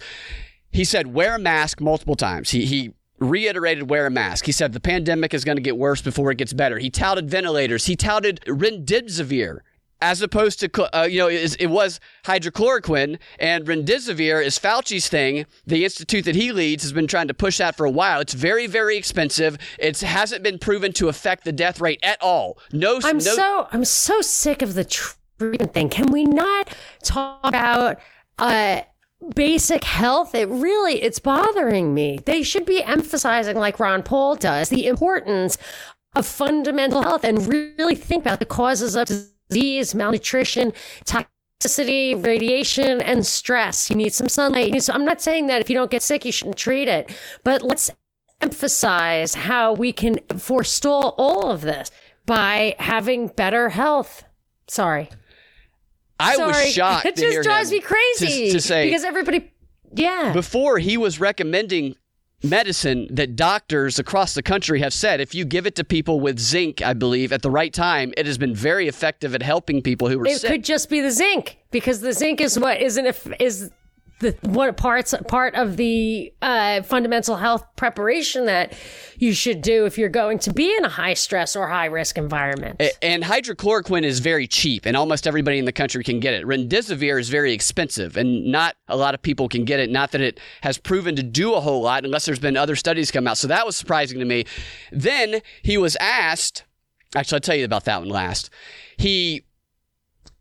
He 0.71 0.83
said, 0.83 1.13
wear 1.13 1.35
a 1.35 1.39
mask 1.39 1.81
multiple 1.81 2.15
times. 2.15 2.51
He, 2.51 2.65
he 2.65 2.93
reiterated 3.19 3.89
wear 3.89 4.05
a 4.05 4.11
mask. 4.11 4.45
He 4.45 4.51
said 4.51 4.73
the 4.73 4.79
pandemic 4.79 5.33
is 5.33 5.43
going 5.43 5.57
to 5.57 5.61
get 5.61 5.77
worse 5.77 6.01
before 6.01 6.31
it 6.31 6.37
gets 6.37 6.53
better. 6.53 6.77
He 6.77 6.89
touted 6.89 7.29
ventilators. 7.29 7.85
He 7.85 7.95
touted 7.95 8.41
remdesivir 8.45 9.59
as 10.01 10.21
opposed 10.21 10.59
to, 10.59 10.97
uh, 10.97 11.03
you 11.03 11.19
know, 11.19 11.27
it, 11.27 11.55
it 11.59 11.67
was 11.67 11.99
hydrochloroquine 12.25 13.17
and 13.39 13.65
remdesivir 13.65 14.43
is 14.43 14.59
Fauci's 14.59 15.07
thing. 15.07 15.45
The 15.65 15.83
institute 15.83 16.25
that 16.25 16.35
he 16.35 16.51
leads 16.51 16.83
has 16.83 16.93
been 16.93 17.07
trying 17.07 17.27
to 17.27 17.33
push 17.33 17.57
that 17.57 17.75
for 17.75 17.85
a 17.85 17.91
while. 17.91 18.19
It's 18.19 18.33
very, 18.33 18.67
very 18.67 18.97
expensive. 18.97 19.57
It 19.79 19.99
hasn't 20.01 20.43
been 20.43 20.59
proven 20.59 20.93
to 20.93 21.07
affect 21.07 21.45
the 21.45 21.51
death 21.51 21.79
rate 21.79 21.99
at 22.03 22.21
all. 22.21 22.57
No, 22.71 22.99
I'm 23.03 23.17
no, 23.17 23.35
so 23.35 23.67
I'm 23.71 23.85
so 23.85 24.21
sick 24.21 24.61
of 24.61 24.73
the 24.73 24.83
treatment 24.83 25.73
thing. 25.73 25.89
Can 25.89 26.11
we 26.11 26.25
not 26.25 26.75
talk 27.03 27.39
about 27.43 27.99
uh 28.37 28.81
basic 29.33 29.83
health? 29.83 30.35
It 30.35 30.49
really 30.49 31.01
it's 31.01 31.19
bothering 31.19 31.93
me. 31.93 32.19
They 32.25 32.43
should 32.43 32.65
be 32.65 32.83
emphasizing 32.83 33.57
like 33.57 33.79
Ron 33.79 34.03
Paul 34.03 34.35
does 34.35 34.69
the 34.69 34.87
importance 34.87 35.57
of 36.15 36.25
fundamental 36.25 37.01
health 37.01 37.23
and 37.23 37.45
really 37.47 37.95
think 37.95 38.23
about 38.23 38.39
the 38.39 38.45
causes 38.45 38.95
of 38.95 39.07
disease, 39.07 39.31
malnutrition, 39.95 40.73
toxicity, 41.05 42.23
radiation, 42.23 43.01
and 43.01 43.25
stress. 43.25 43.89
You 43.89 43.95
need 43.95 44.13
some 44.13 44.29
sunlight. 44.29 44.71
Need 44.71 44.83
some, 44.83 44.95
I'm 44.95 45.05
not 45.05 45.21
saying 45.21 45.47
that 45.47 45.61
if 45.61 45.69
you 45.69 45.75
don't 45.75 45.91
get 45.91 46.03
sick, 46.03 46.25
you 46.25 46.31
shouldn't 46.31 46.57
treat 46.57 46.87
it, 46.87 47.15
but 47.43 47.61
let's 47.61 47.91
emphasize 48.41 49.35
how 49.35 49.73
we 49.73 49.91
can 49.91 50.19
forestall 50.37 51.15
all 51.17 51.49
of 51.49 51.61
this 51.61 51.91
by 52.25 52.75
having 52.79 53.27
better 53.27 53.69
health. 53.69 54.23
Sorry. 54.67 55.09
I 56.19 56.35
Sorry. 56.35 56.47
was 56.47 56.67
shocked. 56.73 57.05
It 57.05 57.15
just 57.15 57.43
drives 57.43 57.71
me 57.71 57.81
crazy 57.81 58.47
to, 58.47 58.53
to 58.53 58.61
say 58.61 58.85
because 58.87 59.03
everybody, 59.03 59.51
yeah. 59.93 60.33
before 60.33 60.79
he 60.79 60.97
was 60.97 61.19
recommending 61.19 61.95
medicine 62.45 63.07
that 63.11 63.35
doctors 63.35 63.99
across 63.99 64.33
the 64.33 64.43
country 64.43 64.79
have 64.79 64.93
said 64.93 65.19
if 65.21 65.35
you 65.35 65.45
give 65.45 65.65
it 65.65 65.75
to 65.75 65.83
people 65.83 66.19
with 66.19 66.39
zinc, 66.39 66.81
I 66.81 66.93
believe, 66.93 67.33
at 67.33 67.41
the 67.41 67.51
right 67.51 67.73
time, 67.73 68.13
it 68.17 68.25
has 68.25 68.37
been 68.37 68.55
very 68.55 68.87
effective 68.87 69.35
at 69.35 69.41
helping 69.41 69.81
people 69.81 70.07
who 70.09 70.19
are 70.21 70.27
it 70.27 70.41
sick. 70.41 70.49
could 70.49 70.63
just 70.63 70.89
be 70.89 71.01
the 71.01 71.11
zinc 71.11 71.57
because 71.71 72.01
the 72.01 72.13
zinc 72.13 72.41
is 72.41 72.57
what 72.57 72.81
isn't 72.81 73.05
if 73.05 73.27
is 73.39 73.71
the 74.19 74.35
what 74.43 74.77
parts 74.77 75.13
part 75.27 75.55
of 75.55 75.77
the 75.77 76.33
uh, 76.41 76.81
fundamental 76.83 77.35
health 77.35 77.65
preparation 77.75 78.45
that 78.45 78.73
you 79.17 79.33
should 79.33 79.61
do 79.61 79.85
if 79.85 79.97
you're 79.97 80.09
going 80.09 80.39
to 80.39 80.53
be 80.53 80.75
in 80.75 80.85
a 80.85 80.89
high 80.89 81.13
stress 81.13 81.55
or 81.55 81.67
high 81.67 81.85
risk 81.85 82.17
environment. 82.17 82.81
And 83.01 83.23
hydrochloroquine 83.23 84.03
is 84.03 84.19
very 84.19 84.47
cheap, 84.47 84.85
and 84.85 84.95
almost 84.95 85.27
everybody 85.27 85.59
in 85.59 85.65
the 85.65 85.71
country 85.71 86.03
can 86.03 86.19
get 86.19 86.33
it. 86.33 86.45
Remdesivir 86.45 87.19
is 87.19 87.29
very 87.29 87.53
expensive, 87.53 88.17
and 88.17 88.45
not 88.45 88.75
a 88.87 88.97
lot 88.97 89.13
of 89.13 89.21
people 89.21 89.49
can 89.49 89.65
get 89.65 89.79
it. 89.79 89.89
Not 89.89 90.11
that 90.11 90.21
it 90.21 90.39
has 90.61 90.77
proven 90.77 91.15
to 91.15 91.23
do 91.23 91.53
a 91.53 91.59
whole 91.59 91.81
lot, 91.81 92.05
unless 92.05 92.25
there's 92.25 92.39
been 92.39 92.57
other 92.57 92.75
studies 92.75 93.11
come 93.11 93.27
out. 93.27 93.37
So 93.37 93.47
that 93.47 93.65
was 93.65 93.75
surprising 93.75 94.19
to 94.19 94.25
me. 94.25 94.45
Then 94.91 95.41
he 95.61 95.77
was 95.77 95.95
asked. 95.97 96.63
Actually, 97.15 97.37
I'll 97.37 97.41
tell 97.41 97.55
you 97.55 97.65
about 97.65 97.85
that 97.85 97.99
one 97.99 98.09
last. 98.09 98.49
He 98.97 99.44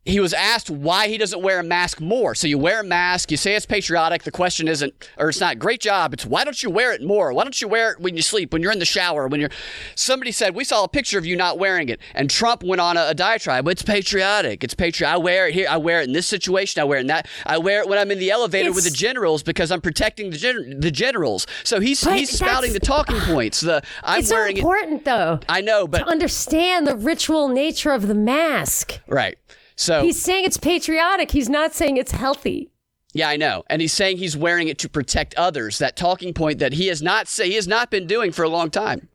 he 0.07 0.21
was 0.21 0.35
asked 0.35 0.69
why 0.69 1.09
he 1.09 1.17
doesn't 1.17 1.41
wear 1.43 1.61
a 1.61 1.63
mask 1.63 2.01
more. 2.01 2.35
So 2.35 2.47
you 2.47 2.59
wear 2.59 2.81
a 2.81 2.85
mask, 2.85 3.31
you 3.31 3.37
say 3.39 3.55
it's 3.57 3.65
patriotic. 3.65 4.25
The 4.25 4.31
question 4.31 4.69
isn't, 4.69 4.93
or 5.17 5.31
it's 5.31 5.41
not, 5.41 5.59
great 5.59 5.81
job. 5.81 6.13
It's 6.13 6.27
why 6.27 6.45
don't 6.45 6.63
you 6.63 6.69
wear 6.69 6.93
it 6.93 7.03
more? 7.03 7.33
Why 7.33 7.43
don't 7.43 7.59
you 7.61 7.69
wear 7.69 7.93
it 7.93 8.01
when 8.01 8.15
you 8.15 8.21
sleep, 8.23 8.53
when 8.53 8.61
you're 8.63 8.73
in 8.73 8.79
the 8.81 8.85
shower, 8.85 9.27
when 9.29 9.41
you're. 9.41 9.49
Somebody 9.95 10.31
said, 10.31 10.55
we 10.55 10.63
saw 10.65 10.85
a 10.85 10.89
picture 10.89 11.19
of 11.19 11.25
you 11.25 11.37
not 11.37 11.59
wearing 11.59 11.89
it. 11.89 12.01
And 12.15 12.29
Trump 12.29 12.63
went 12.63 12.81
on 12.83 12.97
a, 12.99 13.07
a 13.09 13.15
diatribe. 13.15 13.67
It's 13.69 13.83
patriotic. 13.83 14.63
It's 14.63 14.75
patriotic. 14.75 15.15
I 15.15 15.17
wear 15.19 15.49
it 15.49 15.55
here. 15.55 15.69
I 15.71 15.79
wear 15.79 16.01
it 16.03 16.07
in 16.07 16.13
this 16.13 16.27
situation. 16.27 16.81
I 16.81 16.85
wear 16.85 16.99
it 16.99 17.03
in 17.03 17.07
that. 17.07 17.27
I 17.47 17.57
wear 17.59 17.81
it 17.81 17.89
when 17.89 17.99
I'm 17.99 18.11
in 18.11 18.19
the 18.19 18.31
elevator 18.31 18.69
It's- 18.69 18.75
with 18.75 18.85
the 18.85 18.91
generals 18.97 19.43
because 19.43 19.71
I'm 19.71 19.81
protecting 19.81 20.31
the, 20.31 20.37
gen- 20.37 20.81
the 20.81 20.91
generals. 20.91 21.47
So 21.63 21.81
he's, 21.81 22.05
But 22.05 22.17
he's 22.19 22.31
spouting 22.31 22.75
the 22.75 22.81
talking 22.81 23.21
points. 23.21 23.61
The 23.61 23.83
I'm 24.03 24.21
It's 24.21 24.29
so 24.29 24.35
wearing 24.37 24.57
it. 24.57 24.61
important, 24.61 25.05
though, 25.07 25.41
I 25.49 25.63
know, 25.63 25.87
but. 25.87 25.99
to 26.01 26.07
understand 26.07 26.87
the 26.87 26.97
ritual 26.97 27.49
nature 27.49 27.93
of 27.93 28.07
the 28.07 28.15
mask. 28.15 29.01
Right. 29.07 29.39
So. 29.77 30.03
He's 30.03 30.21
saying 30.21 30.45
it's 30.45 30.57
patriotic. 30.57 31.31
He's 31.31 31.49
not 31.49 31.75
saying 31.75 31.97
it's 31.97 32.13
healthy. 32.13 32.71
Yeah, 33.13 33.29
I 33.29 33.37
know. 33.37 33.65
And 33.71 33.81
he's 33.81 33.93
saying 33.93 34.19
he's 34.19 34.37
wearing 34.37 34.69
it 34.69 34.79
to 34.79 34.89
protect 34.89 35.35
others. 35.37 35.79
That 35.79 35.97
talking 35.97 36.35
point 36.35 36.59
that 36.59 36.73
he 36.73 36.89
has 36.89 37.01
not 37.01 37.29
say 37.29 37.49
he 37.49 37.55
has 37.55 37.69
not 37.69 37.91
been 37.91 38.07
doing 38.07 38.33
for 38.33 38.43
a 38.43 38.49
long 38.49 38.71
time. 38.71 39.09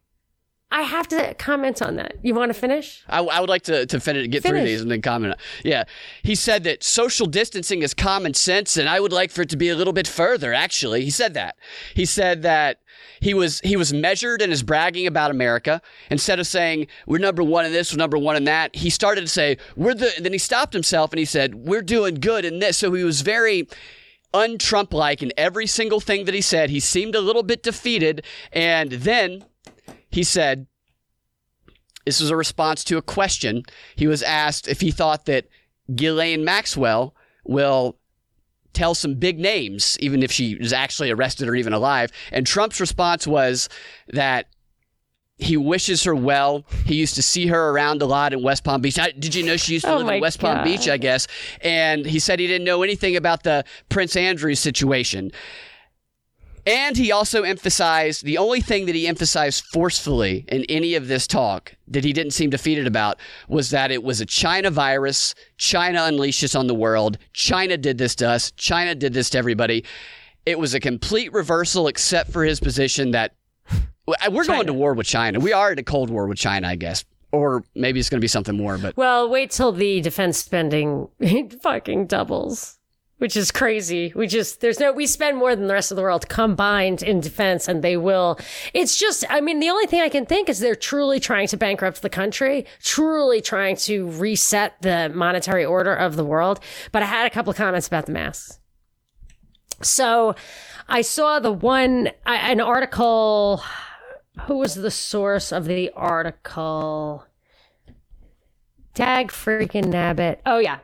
I 0.71 0.83
have 0.83 1.07
to 1.07 1.33
comment 1.35 1.81
on 1.81 1.95
that. 1.95 2.17
You 2.21 2.35
want 2.35 2.51
to 2.51 2.53
finish? 2.53 3.03
I, 3.09 3.21
I 3.21 3.39
would 3.39 3.49
like 3.49 3.63
to, 3.63 3.87
to 3.87 3.99
finish, 3.99 4.27
get 4.29 4.43
through 4.43 4.63
these 4.63 4.81
and 4.81 4.91
then 4.91 5.01
comment. 5.01 5.35
Yeah. 5.63 5.85
He 6.21 6.35
said 6.35 6.63
that 6.65 6.83
social 6.83 7.25
distancing 7.25 7.81
is 7.81 7.95
common 7.95 8.35
sense, 8.35 8.77
and 8.77 8.87
I 8.87 8.99
would 8.99 9.11
like 9.11 9.31
for 9.31 9.41
it 9.41 9.49
to 9.49 9.57
be 9.57 9.69
a 9.69 9.75
little 9.75 9.93
bit 9.93 10.07
further, 10.07 10.53
actually. 10.53 11.03
He 11.03 11.09
said 11.09 11.33
that. 11.33 11.55
He 11.95 12.05
said 12.05 12.43
that 12.43 12.81
he 13.19 13.33
was 13.33 13.59
he 13.61 13.75
was 13.75 13.91
measured 13.93 14.43
in 14.43 14.51
his 14.51 14.61
bragging 14.61 15.07
about 15.07 15.31
America. 15.31 15.81
Instead 16.11 16.39
of 16.39 16.45
saying, 16.45 16.85
we're 17.07 17.17
number 17.17 17.43
one 17.43 17.65
in 17.65 17.71
this, 17.71 17.91
we're 17.91 17.97
number 17.97 18.19
one 18.19 18.35
in 18.35 18.43
that, 18.43 18.75
he 18.75 18.91
started 18.91 19.21
to 19.21 19.27
say, 19.27 19.57
we're 19.75 19.95
the 19.95 20.15
and 20.15 20.23
then 20.23 20.33
he 20.33 20.39
stopped 20.39 20.73
himself 20.73 21.11
and 21.11 21.19
he 21.19 21.25
said, 21.25 21.55
We're 21.55 21.81
doing 21.81 22.15
good 22.15 22.45
in 22.45 22.59
this. 22.59 22.77
So 22.77 22.93
he 22.93 23.03
was 23.03 23.21
very 23.21 23.67
un-Trump 24.33 24.93
like 24.93 25.23
in 25.23 25.33
every 25.35 25.65
single 25.65 25.99
thing 25.99 26.25
that 26.25 26.35
he 26.35 26.41
said. 26.41 26.69
He 26.69 26.79
seemed 26.79 27.15
a 27.15 27.21
little 27.21 27.41
bit 27.41 27.63
defeated, 27.63 28.23
and 28.53 28.91
then 28.91 29.45
he 30.09 30.23
said, 30.23 30.67
this 32.05 32.19
was 32.19 32.29
a 32.29 32.35
response 32.35 32.83
to 32.85 32.97
a 32.97 33.01
question. 33.01 33.63
He 33.95 34.07
was 34.07 34.23
asked 34.23 34.67
if 34.67 34.81
he 34.81 34.91
thought 34.91 35.25
that 35.25 35.47
Ghislaine 35.93 36.43
Maxwell 36.43 37.15
will 37.43 37.97
tell 38.73 38.95
some 38.95 39.15
big 39.15 39.39
names, 39.39 39.97
even 39.99 40.23
if 40.23 40.31
she 40.31 40.53
is 40.53 40.73
actually 40.73 41.11
arrested 41.11 41.47
or 41.47 41.55
even 41.55 41.73
alive. 41.73 42.11
And 42.31 42.45
Trump's 42.45 42.79
response 42.79 43.27
was 43.27 43.69
that 44.07 44.47
he 45.37 45.55
wishes 45.55 46.03
her 46.03 46.13
well. 46.13 46.65
He 46.85 46.95
used 46.95 47.15
to 47.15 47.21
see 47.21 47.47
her 47.47 47.69
around 47.69 48.01
a 48.01 48.05
lot 48.05 48.33
in 48.33 48.43
West 48.43 48.63
Palm 48.63 48.81
Beach. 48.81 48.99
I, 48.99 49.11
did 49.11 49.33
you 49.33 49.43
know 49.43 49.57
she 49.57 49.73
used 49.73 49.85
to 49.85 49.93
Oh 49.93 49.97
live 49.97 50.09
in 50.09 50.21
West 50.21 50.39
Palm 50.39 50.63
Beach, 50.63 50.87
I 50.89 50.97
guess? 50.97 51.27
And 51.61 52.05
he 52.05 52.19
said 52.19 52.39
he 52.39 52.47
didn't 52.47 52.65
know 52.65 52.83
anything 52.83 53.15
about 53.15 53.43
the 53.43 53.63
Prince 53.87 54.15
Andrew 54.15 54.53
situation. 54.53 55.31
And 56.69 56.95
he 56.95 57.11
also 57.11 57.41
emphasized 57.41 58.23
the 58.23 58.37
only 58.37 58.61
thing 58.61 58.85
that 58.85 58.93
he 58.93 59.07
emphasized 59.07 59.65
forcefully 59.73 60.45
in 60.49 60.65
any 60.69 60.93
of 60.93 61.07
this 61.07 61.25
talk 61.25 61.73
that 61.87 62.03
he 62.03 62.13
didn't 62.13 62.33
seem 62.33 62.51
defeated 62.51 62.85
about 62.85 63.19
was 63.47 63.71
that 63.71 63.89
it 63.89 64.03
was 64.03 64.21
a 64.21 64.25
China 64.25 64.69
virus. 64.69 65.33
China 65.57 66.03
unleashed 66.03 66.41
this 66.41 66.53
on 66.53 66.67
the 66.67 66.75
world. 66.75 67.17
China 67.33 67.75
did 67.75 67.97
this 67.97 68.13
to 68.17 68.29
us. 68.29 68.51
China 68.51 68.93
did 68.93 69.13
this 69.13 69.31
to 69.31 69.39
everybody. 69.39 69.83
It 70.45 70.59
was 70.59 70.75
a 70.75 70.79
complete 70.79 71.33
reversal, 71.33 71.87
except 71.87 72.31
for 72.31 72.43
his 72.43 72.59
position 72.59 73.11
that 73.11 73.33
we're 74.29 74.45
going 74.45 74.67
to 74.67 74.73
war 74.73 74.93
with 74.93 75.07
China. 75.07 75.39
We 75.39 75.53
are 75.53 75.71
in 75.71 75.79
a 75.79 75.83
Cold 75.83 76.11
War 76.11 76.27
with 76.27 76.37
China, 76.37 76.67
I 76.67 76.75
guess. 76.75 77.03
Or 77.31 77.63
maybe 77.73 77.99
it's 77.99 78.09
going 78.09 78.19
to 78.19 78.23
be 78.23 78.27
something 78.27 78.57
more, 78.57 78.77
but 78.77 78.97
Well, 78.97 79.29
wait 79.29 79.51
till 79.51 79.71
the 79.71 80.01
defense 80.01 80.37
spending 80.37 81.09
fucking 81.63 82.07
doubles, 82.07 82.78
which 83.19 83.37
is 83.37 83.51
crazy. 83.51 84.11
We 84.15 84.27
just, 84.27 84.61
there's 84.61 84.79
no, 84.79 84.91
we 84.91 85.05
spend 85.05 85.37
more 85.37 85.55
than 85.55 85.67
the 85.67 85.73
rest 85.73 85.91
of 85.91 85.97
the 85.97 86.01
world 86.01 86.27
combined 86.27 87.03
in 87.03 87.19
defense, 87.19 87.67
and 87.67 87.83
they 87.83 87.95
will. 87.95 88.39
It's 88.73 88.97
just, 88.97 89.23
I 89.29 89.41
mean, 89.41 89.59
the 89.59 89.69
only 89.69 89.85
thing 89.85 90.01
I 90.01 90.09
can 90.09 90.25
think 90.25 90.49
is 90.49 90.59
they're 90.59 90.75
truly 90.75 91.19
trying 91.19 91.47
to 91.49 91.57
bankrupt 91.57 92.01
the 92.01 92.09
country, 92.09 92.65
truly 92.81 93.41
trying 93.41 93.75
to 93.77 94.09
reset 94.11 94.81
the 94.81 95.11
monetary 95.13 95.65
order 95.65 95.93
of 95.93 96.15
the 96.15 96.25
world. 96.25 96.59
But 96.91 97.03
I 97.03 97.05
had 97.05 97.27
a 97.27 97.29
couple 97.29 97.51
of 97.51 97.57
comments 97.57 97.87
about 97.87 98.05
the 98.05 98.13
masks. 98.13 98.59
So 99.81 100.35
I 100.87 101.01
saw 101.01 101.39
the 101.39 101.53
one, 101.53 102.09
an 102.25 102.59
article. 102.59 103.61
Who 104.43 104.57
was 104.57 104.75
the 104.75 104.91
source 104.91 105.51
of 105.51 105.65
the 105.65 105.91
article? 105.95 107.25
Dag 108.93 109.27
freaking 109.31 109.85
nabbit. 109.85 110.39
Oh, 110.45 110.59
yeah. 110.59 110.79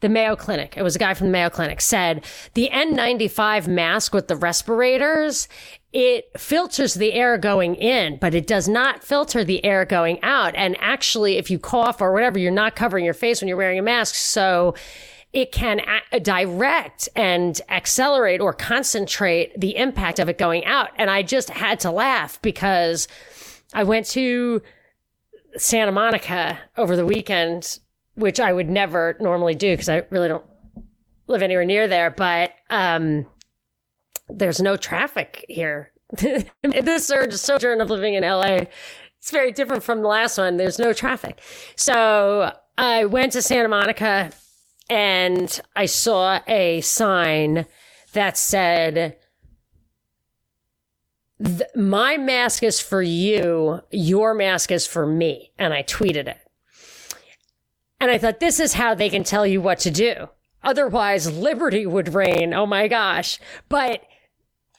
The 0.00 0.08
Mayo 0.08 0.36
Clinic. 0.36 0.76
It 0.76 0.82
was 0.82 0.94
a 0.94 0.98
guy 0.98 1.14
from 1.14 1.28
the 1.28 1.32
Mayo 1.32 1.48
Clinic 1.48 1.80
said 1.80 2.24
the 2.54 2.68
N95 2.72 3.66
mask 3.66 4.12
with 4.12 4.28
the 4.28 4.36
respirators, 4.36 5.48
it 5.92 6.30
filters 6.36 6.94
the 6.94 7.14
air 7.14 7.38
going 7.38 7.74
in, 7.76 8.18
but 8.18 8.34
it 8.34 8.46
does 8.46 8.68
not 8.68 9.02
filter 9.02 9.42
the 9.42 9.64
air 9.64 9.86
going 9.86 10.22
out. 10.22 10.54
And 10.54 10.76
actually, 10.80 11.38
if 11.38 11.50
you 11.50 11.58
cough 11.58 12.02
or 12.02 12.12
whatever, 12.12 12.38
you're 12.38 12.52
not 12.52 12.76
covering 12.76 13.04
your 13.04 13.14
face 13.14 13.40
when 13.40 13.48
you're 13.48 13.56
wearing 13.56 13.78
a 13.78 13.82
mask. 13.82 14.14
So 14.14 14.74
it 15.32 15.52
can 15.52 15.80
a- 16.12 16.20
direct 16.20 17.08
and 17.16 17.60
accelerate 17.68 18.40
or 18.40 18.52
concentrate 18.52 19.58
the 19.58 19.76
impact 19.76 20.18
of 20.18 20.28
it 20.28 20.38
going 20.38 20.64
out. 20.66 20.90
And 20.96 21.10
I 21.10 21.22
just 21.22 21.50
had 21.50 21.80
to 21.80 21.90
laugh 21.90 22.40
because 22.42 23.08
I 23.72 23.84
went 23.84 24.06
to 24.08 24.62
Santa 25.56 25.92
Monica 25.92 26.58
over 26.76 26.96
the 26.96 27.06
weekend, 27.06 27.78
which 28.16 28.40
I 28.40 28.52
would 28.52 28.68
never 28.68 29.16
normally 29.20 29.54
do 29.54 29.72
because 29.72 29.88
I 29.88 30.02
really 30.10 30.28
don't 30.28 30.44
live 31.28 31.42
anywhere 31.42 31.64
near 31.64 31.86
there. 31.86 32.10
But 32.10 32.52
um, 32.70 33.26
there's 34.28 34.60
no 34.60 34.76
traffic 34.76 35.44
here. 35.48 35.92
this 36.62 37.06
surge 37.06 37.34
sojourn 37.34 37.80
of 37.80 37.90
living 37.90 38.14
in 38.14 38.22
LA, 38.22 38.66
it's 39.18 39.30
very 39.30 39.52
different 39.52 39.82
from 39.82 40.02
the 40.02 40.08
last 40.08 40.38
one. 40.38 40.56
There's 40.56 40.78
no 40.78 40.92
traffic. 40.92 41.40
So 41.74 42.52
I 42.78 43.04
went 43.06 43.32
to 43.32 43.42
Santa 43.42 43.68
Monica 43.68 44.30
and 44.88 45.60
I 45.74 45.86
saw 45.86 46.40
a 46.46 46.80
sign 46.80 47.66
that 48.12 48.36
said, 48.36 49.16
my 51.74 52.16
mask 52.16 52.62
is 52.62 52.80
for 52.80 53.02
you, 53.02 53.80
your 53.90 54.32
mask 54.32 54.70
is 54.70 54.86
for 54.86 55.06
me. 55.06 55.52
And 55.58 55.74
I 55.74 55.82
tweeted 55.82 56.28
it. 56.28 56.38
And 58.00 58.10
I 58.10 58.18
thought, 58.18 58.40
this 58.40 58.60
is 58.60 58.74
how 58.74 58.94
they 58.94 59.08
can 59.08 59.24
tell 59.24 59.46
you 59.46 59.60
what 59.60 59.78
to 59.80 59.90
do. 59.90 60.28
Otherwise, 60.62 61.32
liberty 61.32 61.86
would 61.86 62.14
reign. 62.14 62.52
Oh 62.52 62.66
my 62.66 62.88
gosh. 62.88 63.38
But 63.68 64.02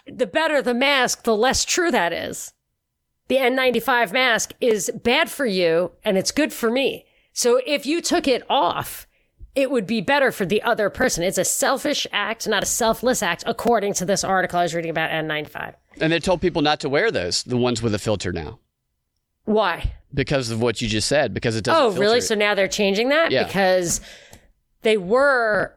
the 0.06 0.28
better 0.28 0.62
the 0.62 0.74
mask, 0.74 1.24
the 1.24 1.36
less 1.36 1.66
true 1.66 1.92
that 1.92 2.14
is. 2.14 2.54
The 3.28 3.38
N95 3.38 4.14
mask 4.14 4.54
is 4.62 4.92
bad 5.04 5.30
for 5.30 5.46
you 5.46 5.92
and 6.04 6.18
it's 6.18 6.32
good 6.32 6.54
for 6.54 6.70
me. 6.70 7.06
So 7.34 7.62
if 7.66 7.86
you 7.86 8.02
took 8.02 8.28
it 8.28 8.44
off, 8.50 9.08
it 9.56 9.72
would 9.72 9.88
be 9.88 10.02
better 10.02 10.32
for 10.32 10.46
the 10.46 10.62
other 10.62 10.90
person. 10.90 11.24
It's 11.24 11.38
a 11.38 11.44
selfish 11.44 12.06
act, 12.12 12.48
not 12.48 12.64
a 12.64 12.68
selfless 12.68 13.24
act, 13.24 13.44
according 13.48 13.94
to 13.96 14.06
this 14.06 14.24
article 14.24 14.60
I 14.60 14.64
was 14.64 14.76
reading 14.76 14.92
about 14.92 15.10
N95. 15.10 15.74
and 16.00 16.12
they 16.12 16.20
told 16.20 16.42
people 16.42 16.62
not 16.62 16.80
to 16.82 16.90
wear 16.90 17.12
those, 17.12 17.44
the 17.44 17.58
ones 17.58 17.82
with 17.82 17.94
a 17.96 18.00
filter 18.00 18.32
now. 18.32 18.60
Why? 19.48 19.94
Because 20.14 20.52
of 20.52 20.62
what 20.62 20.82
you 20.82 20.90
just 20.90 21.08
said, 21.08 21.34
because 21.34 21.56
it 21.56 21.64
doesn't 21.64 21.82
Oh, 21.82 21.92
really? 22.00 22.18
it. 22.18 22.22
So 22.24 22.36
now 22.36 22.54
they're 22.54 22.68
changing 22.68 23.10
that? 23.10 23.32
Yeah. 23.32 23.46
Because 23.46 24.02
they 24.82 24.98
were, 24.98 25.74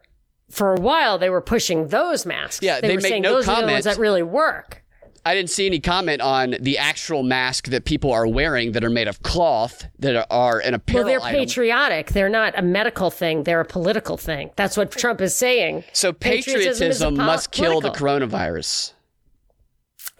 for 0.51 0.75
a 0.75 0.81
while, 0.81 1.19
they 1.19 1.31
were 1.31 1.41
pushing 1.41 1.87
those 1.89 2.27
masks. 2.27 2.61
Yeah, 2.63 2.81
they, 2.81 2.89
they 2.89 2.97
were 2.97 3.01
make 3.01 3.11
saying 3.11 3.23
no 3.23 3.35
those 3.35 3.49
are 3.49 3.61
the 3.65 3.71
ones 3.73 3.85
that 3.85 3.97
really 3.97 4.25
work. 4.25 4.83
I 5.25 5.35
didn't 5.35 5.51
see 5.51 5.67
any 5.67 5.79
comment 5.79 6.21
on 6.21 6.57
the 6.61 6.79
actual 6.79 7.23
mask 7.23 7.69
that 7.69 7.85
people 7.85 8.11
are 8.11 8.27
wearing 8.27 8.73
that 8.73 8.83
are 8.83 8.91
made 8.91 9.07
of 9.07 9.23
cloth 9.23 9.87
that 10.01 10.27
are, 10.31 10.59
an 10.61 10.75
apparel 10.75 11.05
Well, 11.05 11.13
they're 11.13 11.23
item. 11.29 11.39
patriotic. 11.41 12.09
They're 12.13 12.29
not 12.31 12.59
a 12.59 12.63
medical 12.63 13.11
thing. 13.11 13.45
They're 13.45 13.61
a 13.61 13.65
political 13.67 14.17
thing. 14.17 14.51
That's 14.57 14.77
what 14.77 14.91
Trump 14.91 15.21
is 15.21 15.37
saying. 15.37 15.85
so 15.93 16.13
Patriotism 16.13 16.63
patriotism 16.73 17.17
pol- 17.17 17.27
must 17.27 17.53
kill 17.53 17.81
the 17.81 17.91
coronavirus. 17.91 18.95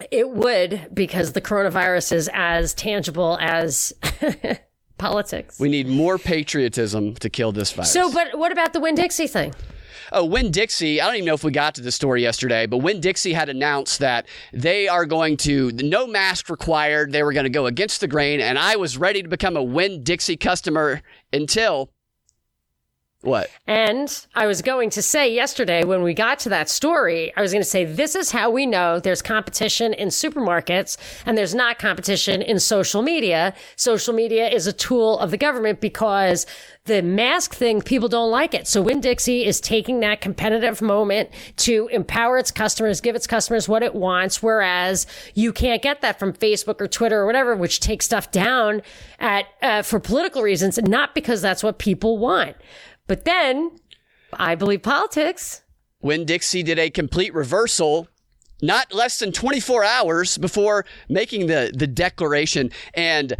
It 0.09 0.29
would 0.29 0.89
because 0.93 1.33
the 1.33 1.41
coronavirus 1.41 2.13
is 2.13 2.29
as 2.33 2.73
tangible 2.73 3.37
as 3.41 3.93
politics. 4.97 5.59
We 5.59 5.69
need 5.69 5.87
more 5.87 6.17
patriotism 6.17 7.15
to 7.15 7.29
kill 7.29 7.51
this 7.51 7.71
virus. 7.71 7.91
so, 7.91 8.11
but 8.11 8.37
what 8.37 8.51
about 8.51 8.73
the 8.73 8.79
Winn 8.79 8.95
Dixie 8.95 9.27
thing? 9.27 9.53
Oh, 10.13 10.25
Winn 10.25 10.51
Dixie, 10.51 10.99
I 10.99 11.05
don't 11.05 11.15
even 11.15 11.25
know 11.25 11.33
if 11.33 11.43
we 11.43 11.51
got 11.51 11.75
to 11.75 11.81
the 11.81 11.91
story 11.91 12.21
yesterday, 12.21 12.65
but 12.65 12.79
Winn 12.79 12.99
Dixie 12.99 13.31
had 13.31 13.47
announced 13.47 13.99
that 13.99 14.27
they 14.51 14.89
are 14.89 15.05
going 15.05 15.37
to, 15.37 15.71
no 15.71 16.05
mask 16.05 16.49
required. 16.49 17.13
They 17.13 17.23
were 17.23 17.31
going 17.31 17.45
to 17.45 17.49
go 17.49 17.65
against 17.65 18.01
the 18.01 18.09
grain. 18.09 18.41
And 18.41 18.59
I 18.59 18.75
was 18.75 18.97
ready 18.97 19.23
to 19.23 19.29
become 19.29 19.55
a 19.55 19.63
Winn 19.63 20.03
Dixie 20.03 20.35
customer 20.35 21.01
until 21.31 21.91
What? 23.21 23.51
And 23.67 24.25
I 24.33 24.47
was 24.47 24.63
going 24.63 24.89
to 24.91 25.01
say 25.01 25.31
yesterday 25.31 25.83
when 25.83 26.01
we 26.01 26.15
got 26.15 26.39
to 26.39 26.49
that 26.49 26.69
story, 26.69 27.31
I 27.37 27.41
was 27.41 27.51
going 27.51 27.61
to 27.61 27.69
say, 27.69 27.85
this 27.85 28.15
is 28.15 28.31
how 28.31 28.49
we 28.49 28.65
know 28.65 28.99
there's 28.99 29.21
competition 29.21 29.93
in 29.93 30.07
supermarkets 30.07 30.97
and 31.25 31.37
there's 31.37 31.53
not 31.53 31.77
competition 31.77 32.41
in 32.41 32.59
social 32.59 33.03
media. 33.03 33.53
Social 33.75 34.15
media 34.15 34.49
is 34.49 34.65
a 34.65 34.73
tool 34.73 35.19
of 35.19 35.29
the 35.29 35.37
government 35.37 35.81
because 35.81 36.47
the 36.85 37.03
mask 37.03 37.53
thing, 37.53 37.81
people 37.81 38.09
don't 38.09 38.31
like 38.31 38.55
it. 38.55 38.67
So 38.67 38.81
Winn 38.81 39.01
Dixie 39.01 39.45
is 39.45 39.61
taking 39.61 39.99
that 39.99 40.19
competitive 40.19 40.81
moment 40.81 41.29
to 41.57 41.87
empower 41.91 42.39
its 42.39 42.49
customers, 42.49 43.01
give 43.01 43.15
its 43.15 43.27
customers 43.27 43.69
what 43.69 43.83
it 43.83 43.93
wants. 43.93 44.41
Whereas 44.41 45.05
you 45.35 45.53
can't 45.53 45.83
get 45.83 46.01
that 46.01 46.17
from 46.17 46.33
Facebook 46.33 46.81
or 46.81 46.87
Twitter 46.87 47.21
or 47.21 47.27
whatever, 47.27 47.55
which 47.55 47.81
takes 47.81 48.05
stuff 48.05 48.31
down 48.31 48.81
at, 49.19 49.45
uh, 49.61 49.83
for 49.83 49.99
political 49.99 50.41
reasons, 50.41 50.79
not 50.79 51.13
because 51.13 51.39
that's 51.39 51.61
what 51.61 51.77
people 51.77 52.17
want. 52.17 52.55
But 53.07 53.25
then 53.25 53.79
I 54.33 54.55
believe 54.55 54.83
politics. 54.83 55.61
Winn 56.01 56.25
Dixie 56.25 56.63
did 56.63 56.79
a 56.79 56.89
complete 56.89 57.33
reversal 57.33 58.07
not 58.61 58.93
less 58.93 59.19
than 59.19 59.31
24 59.31 59.83
hours 59.83 60.37
before 60.37 60.85
making 61.09 61.47
the, 61.47 61.71
the 61.73 61.87
declaration. 61.87 62.71
And 62.93 63.35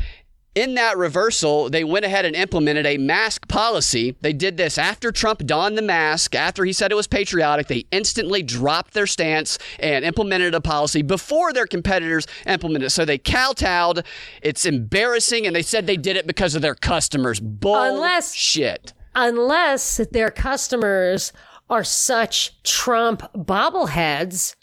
in 0.53 0.73
that 0.75 0.97
reversal, 0.97 1.69
they 1.69 1.83
went 1.83 2.03
ahead 2.03 2.25
and 2.25 2.35
implemented 2.35 2.85
a 2.85 2.97
mask 2.97 3.47
policy. 3.47 4.17
They 4.21 4.33
did 4.33 4.57
this 4.57 4.77
after 4.77 5.11
Trump 5.11 5.45
donned 5.45 5.77
the 5.77 5.81
mask, 5.81 6.35
after 6.35 6.65
he 6.65 6.73
said 6.73 6.91
it 6.91 6.95
was 6.95 7.07
patriotic. 7.07 7.67
They 7.67 7.85
instantly 7.91 8.43
dropped 8.43 8.93
their 8.93 9.07
stance 9.07 9.57
and 9.79 10.03
implemented 10.03 10.53
a 10.53 10.59
policy 10.59 11.03
before 11.03 11.53
their 11.53 11.67
competitors 11.67 12.27
implemented 12.45 12.87
it. 12.87 12.89
So 12.89 13.05
they 13.05 13.17
kowtowed. 13.17 14.03
It's 14.41 14.65
embarrassing, 14.65 15.47
and 15.47 15.55
they 15.55 15.61
said 15.61 15.87
they 15.87 15.97
did 15.97 16.17
it 16.17 16.27
because 16.27 16.53
of 16.53 16.61
their 16.61 16.75
customers. 16.75 17.39
Bullshit. 17.39 17.93
Unless- 17.93 18.33
shit 18.33 18.93
unless 19.15 19.97
their 20.11 20.31
customers 20.31 21.33
are 21.69 21.83
such 21.83 22.61
Trump 22.63 23.21
bobbleheads 23.33 24.55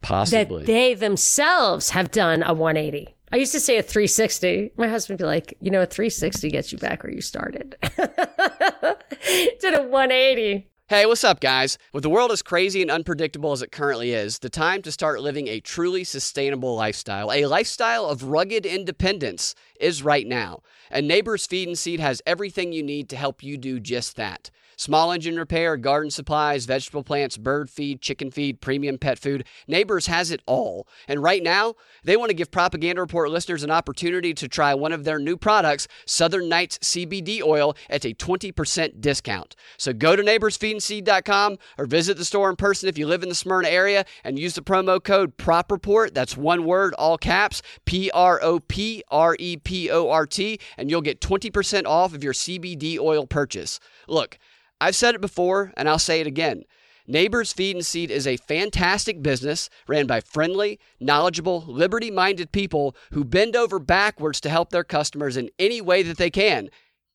Possibly. 0.00 0.60
that 0.60 0.66
they 0.66 0.94
themselves 0.94 1.90
have 1.90 2.10
done 2.10 2.42
a 2.42 2.54
180. 2.54 3.14
I 3.30 3.36
used 3.36 3.52
to 3.52 3.60
say 3.60 3.78
a 3.78 3.82
360. 3.82 4.72
My 4.76 4.88
husband 4.88 5.18
would 5.18 5.24
be 5.24 5.26
like, 5.26 5.54
you 5.60 5.70
know, 5.70 5.82
a 5.82 5.86
360 5.86 6.50
gets 6.50 6.70
you 6.72 6.78
back 6.78 7.02
where 7.02 7.12
you 7.12 7.22
started. 7.22 7.76
Did 7.96 9.74
a 9.74 9.82
180. 9.82 10.68
Hey, 10.88 11.06
what's 11.06 11.24
up, 11.24 11.40
guys? 11.40 11.78
With 11.94 12.02
the 12.02 12.10
world 12.10 12.30
as 12.32 12.42
crazy 12.42 12.82
and 12.82 12.90
unpredictable 12.90 13.52
as 13.52 13.62
it 13.62 13.72
currently 13.72 14.12
is, 14.12 14.40
the 14.40 14.50
time 14.50 14.82
to 14.82 14.92
start 14.92 15.22
living 15.22 15.48
a 15.48 15.60
truly 15.60 16.04
sustainable 16.04 16.76
lifestyle, 16.76 17.32
a 17.32 17.46
lifestyle 17.46 18.04
of 18.04 18.24
rugged 18.24 18.66
independence, 18.66 19.54
is 19.80 20.02
right 20.02 20.26
now. 20.26 20.60
And 20.92 21.08
Neighbors 21.08 21.46
Feed 21.46 21.68
and 21.68 21.78
Seed 21.78 22.00
has 22.00 22.20
everything 22.26 22.72
you 22.72 22.82
need 22.82 23.08
to 23.08 23.16
help 23.16 23.42
you 23.42 23.56
do 23.56 23.80
just 23.80 24.14
that. 24.16 24.50
Small 24.82 25.12
engine 25.12 25.36
repair, 25.36 25.76
garden 25.76 26.10
supplies, 26.10 26.64
vegetable 26.64 27.04
plants, 27.04 27.36
bird 27.36 27.70
feed, 27.70 28.00
chicken 28.00 28.32
feed, 28.32 28.60
premium 28.60 28.98
pet 28.98 29.16
food. 29.16 29.46
Neighbors 29.68 30.08
has 30.08 30.32
it 30.32 30.42
all. 30.44 30.88
And 31.06 31.22
right 31.22 31.40
now, 31.40 31.74
they 32.02 32.16
want 32.16 32.30
to 32.30 32.34
give 32.34 32.50
Propaganda 32.50 33.00
Report 33.00 33.30
listeners 33.30 33.62
an 33.62 33.70
opportunity 33.70 34.34
to 34.34 34.48
try 34.48 34.74
one 34.74 34.90
of 34.90 35.04
their 35.04 35.20
new 35.20 35.36
products, 35.36 35.86
Southern 36.04 36.48
Nights 36.48 36.78
CBD 36.78 37.40
oil, 37.40 37.76
at 37.88 38.04
a 38.04 38.12
20% 38.12 39.00
discount. 39.00 39.54
So 39.76 39.92
go 39.92 40.16
to 40.16 40.22
neighborsfeedandseed.com 40.24 41.58
or 41.78 41.86
visit 41.86 42.16
the 42.16 42.24
store 42.24 42.50
in 42.50 42.56
person 42.56 42.88
if 42.88 42.98
you 42.98 43.06
live 43.06 43.22
in 43.22 43.28
the 43.28 43.36
Smyrna 43.36 43.68
area 43.68 44.04
and 44.24 44.36
use 44.36 44.54
the 44.54 44.62
promo 44.62 45.00
code 45.00 45.36
PROPREPORT. 45.36 46.12
That's 46.12 46.36
one 46.36 46.64
word, 46.64 46.92
all 46.94 47.18
caps, 47.18 47.62
P 47.84 48.10
R 48.10 48.40
O 48.42 48.58
P 48.58 49.04
R 49.12 49.36
E 49.38 49.58
P 49.58 49.92
O 49.92 50.10
R 50.10 50.26
T, 50.26 50.58
and 50.76 50.90
you'll 50.90 51.02
get 51.02 51.20
20% 51.20 51.86
off 51.86 52.14
of 52.14 52.24
your 52.24 52.32
CBD 52.32 52.98
oil 52.98 53.28
purchase. 53.28 53.78
Look, 54.08 54.40
I've 54.82 54.96
said 54.96 55.14
it 55.14 55.20
before 55.20 55.72
and 55.76 55.88
I'll 55.88 56.00
say 56.00 56.20
it 56.20 56.26
again. 56.26 56.64
Neighbors 57.06 57.52
Feed 57.52 57.76
and 57.76 57.86
Seed 57.86 58.10
is 58.10 58.26
a 58.26 58.36
fantastic 58.36 59.22
business 59.22 59.70
ran 59.86 60.08
by 60.08 60.20
friendly, 60.20 60.80
knowledgeable, 60.98 61.64
liberty 61.68 62.10
minded 62.10 62.50
people 62.50 62.96
who 63.12 63.24
bend 63.24 63.54
over 63.54 63.78
backwards 63.78 64.40
to 64.40 64.48
help 64.48 64.70
their 64.70 64.82
customers 64.82 65.36
in 65.36 65.50
any 65.56 65.80
way 65.80 66.02
that 66.02 66.16
they 66.16 66.30
can. 66.30 66.68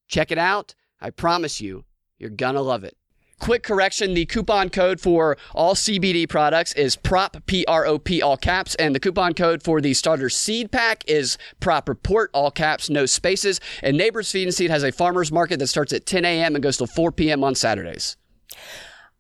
Check 0.08 0.32
it 0.32 0.38
out. 0.38 0.76
I 1.02 1.10
promise 1.10 1.60
you, 1.60 1.84
you're 2.18 2.30
gonna 2.30 2.62
love 2.62 2.86
it. 2.86 2.96
Quick 3.40 3.62
correction 3.62 4.14
the 4.16 4.26
coupon 4.26 4.70
code 4.70 5.00
for 5.00 5.38
all 5.54 5.76
CBD 5.76 6.28
products 6.28 6.74
is 6.74 6.96
PROP, 6.96 7.46
P 7.46 7.64
R 7.68 7.86
O 7.86 8.00
P, 8.00 8.22
all 8.22 8.36
caps, 8.36 8.74
and 8.76 8.96
the 8.96 9.00
coupon 9.00 9.34
code 9.34 9.62
for 9.62 9.80
the 9.80 9.94
starter 9.94 10.30
seed 10.30 10.72
pack 10.72 11.04
is 11.08 11.38
PROP 11.60 11.88
Report, 11.88 12.32
all 12.34 12.50
caps, 12.50 12.90
no 12.90 13.06
spaces. 13.06 13.62
And 13.84 13.96
Neighbors 13.96 14.32
Feed 14.32 14.48
and 14.48 14.54
Seed 14.54 14.72
has 14.72 14.84
a 14.84 14.92
farmer's 14.92 15.32
market 15.32 15.60
that 15.60 15.68
starts 15.68 15.94
at 15.94 16.06
10 16.06 16.26
a.m. 16.26 16.56
and 16.56 16.64
goes 16.64 16.78
till 16.78 16.88
4 16.88 17.12
p.m. 17.12 17.44
on 17.44 17.54
Saturdays. 17.54 18.18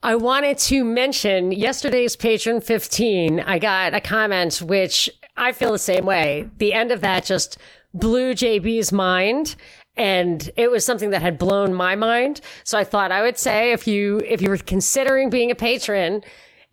I 0.01 0.15
wanted 0.15 0.57
to 0.59 0.83
mention 0.83 1.51
yesterday's 1.51 2.15
patron 2.15 2.59
15. 2.59 3.39
I 3.41 3.59
got 3.59 3.93
a 3.93 4.01
comment 4.01 4.61
which 4.61 5.09
I 5.35 5.51
feel 5.51 5.71
the 5.71 5.79
same 5.79 6.05
way. 6.05 6.49
The 6.57 6.73
end 6.73 6.91
of 6.91 7.01
that 7.01 7.23
just 7.23 7.57
blew 7.93 8.33
JB's 8.33 8.91
mind 8.91 9.55
and 9.97 10.49
it 10.55 10.69
was 10.71 10.85
something 10.85 11.09
that 11.09 11.21
had 11.21 11.37
blown 11.37 11.73
my 11.73 11.95
mind. 11.95 12.41
So 12.63 12.77
I 12.77 12.83
thought 12.83 13.11
I 13.11 13.21
would 13.21 13.37
say 13.37 13.71
if 13.71 13.87
you 13.87 14.19
if 14.25 14.41
you 14.41 14.49
were 14.49 14.57
considering 14.57 15.29
being 15.29 15.51
a 15.51 15.55
patron, 15.55 16.23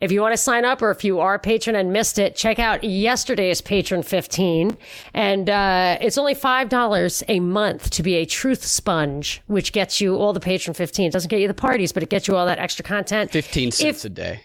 if 0.00 0.12
you 0.12 0.20
want 0.20 0.32
to 0.32 0.36
sign 0.36 0.64
up 0.64 0.82
or 0.82 0.90
if 0.90 1.02
you 1.04 1.20
are 1.20 1.34
a 1.34 1.38
patron 1.38 1.74
and 1.76 1.92
missed 1.92 2.18
it, 2.18 2.36
check 2.36 2.58
out 2.58 2.84
yesterday's 2.84 3.60
patron 3.60 4.02
15. 4.02 4.76
And 5.14 5.48
uh, 5.48 5.96
it's 6.00 6.18
only 6.18 6.34
$5 6.34 7.22
a 7.28 7.40
month 7.40 7.90
to 7.90 8.02
be 8.02 8.16
a 8.16 8.26
truth 8.26 8.64
sponge, 8.64 9.40
which 9.46 9.72
gets 9.72 10.00
you 10.00 10.16
all 10.16 10.32
the 10.32 10.40
patron 10.40 10.74
15. 10.74 11.06
It 11.06 11.12
doesn't 11.12 11.30
get 11.30 11.40
you 11.40 11.48
the 11.48 11.54
parties, 11.54 11.92
but 11.92 12.02
it 12.02 12.10
gets 12.10 12.28
you 12.28 12.36
all 12.36 12.44
that 12.44 12.58
extra 12.58 12.84
content. 12.84 13.30
15 13.30 13.70
cents 13.70 14.04
If- 14.04 14.10
a 14.10 14.14
day. 14.14 14.40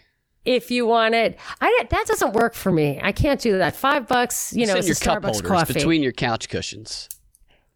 If 0.45 0.71
you 0.71 0.87
want 0.87 1.13
it, 1.15 1.37
I, 1.59 1.83
that 1.89 2.07
doesn't 2.07 2.33
work 2.33 2.53
for 2.55 2.71
me. 2.71 2.97
I 3.03 3.11
can't 3.11 3.41
do 3.41 3.57
that. 3.57 3.75
Five 3.75 4.07
bucks, 4.07 4.53
you 4.53 4.65
know, 4.65 4.75
It's 4.77 4.87
it's 4.87 5.01
in 5.01 5.09
a 5.09 5.11
your 5.11 5.19
cup 5.19 5.23
Starbucks 5.23 5.33
holders 5.33 5.51
coffee. 5.51 5.73
between 5.73 6.01
your 6.01 6.13
couch 6.13 6.47
cushions. 6.47 7.09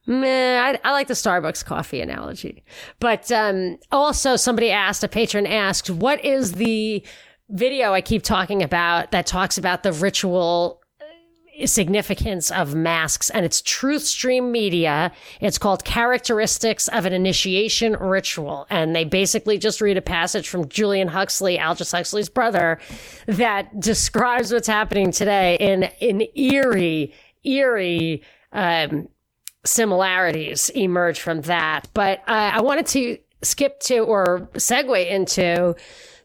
Meh, 0.06 0.60
I, 0.60 0.80
I 0.84 0.92
like 0.92 1.08
the 1.08 1.14
Starbucks 1.14 1.64
coffee 1.64 2.02
analogy. 2.02 2.64
But 3.00 3.32
um, 3.32 3.78
also, 3.92 4.36
somebody 4.36 4.70
asked, 4.70 5.04
a 5.04 5.08
patron 5.08 5.48
asked, 5.48 5.90
what 5.90 6.24
is 6.26 6.54
the 6.54 7.06
video 7.50 7.94
I 7.94 8.02
keep 8.02 8.24
talking 8.24 8.62
about 8.62 9.12
that 9.12 9.26
talks 9.26 9.58
about 9.58 9.84
the 9.84 9.94
ritual 9.94 10.82
uh, 11.00 11.66
significance 11.68 12.52
of 12.52 12.76
masks? 12.76 13.30
And 13.30 13.46
it's 13.46 13.62
Truth 13.62 14.04
Stream 14.04 14.52
Media. 14.52 15.10
It's 15.40 15.58
called 15.58 15.86
Characteristics 15.86 16.90
of 16.90 17.06
an 17.06 17.14
Initiation 17.14 17.94
Ritual. 17.94 18.68
And 18.70 18.94
they 18.94 19.06
basically 19.06 19.58
just 19.58 19.80
read 19.80 19.96
a 19.96 20.02
passage 20.02 20.50
from 20.50 20.68
Julian 20.68 21.08
Huxley, 21.08 21.58
Aldous 21.58 21.94
Huxley's 21.94 22.28
brother, 22.28 22.78
that 23.28 23.80
describes 23.80 24.52
what's 24.52 24.68
happening 24.68 25.12
today 25.12 25.56
in, 25.62 25.84
an 26.02 26.28
eerie, 26.36 27.14
eerie, 27.46 28.22
um, 28.52 29.08
similarities 29.66 30.70
emerge 30.70 31.20
from 31.20 31.42
that. 31.42 31.88
But 31.94 32.22
I 32.28 32.62
wanted 32.62 32.88
to 32.88 33.18
skip 33.42 33.80
to 33.82 34.00
or 34.00 34.50
segue 34.54 35.10
into 35.10 35.76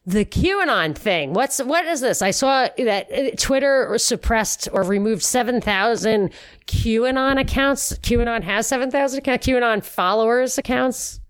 the 0.07 0.24
QAnon 0.24 0.96
thing. 0.96 1.35
What's 1.35 1.59
what 1.62 1.85
is 1.85 2.01
this? 2.01 2.22
I 2.22 2.31
saw 2.31 2.68
that 2.79 3.38
Twitter 3.38 3.98
suppressed 3.98 4.68
or 4.72 4.83
removed 4.83 5.22
seven 5.22 5.61
thousand 5.61 6.33
QAnon 6.66 7.38
accounts. 7.38 7.92
QAnon 7.98 8.42
has 8.42 8.66
seven 8.66 8.90
thousand. 8.90 9.22
QAnon 9.22 9.85
followers 9.85 10.57
accounts. 10.57 11.20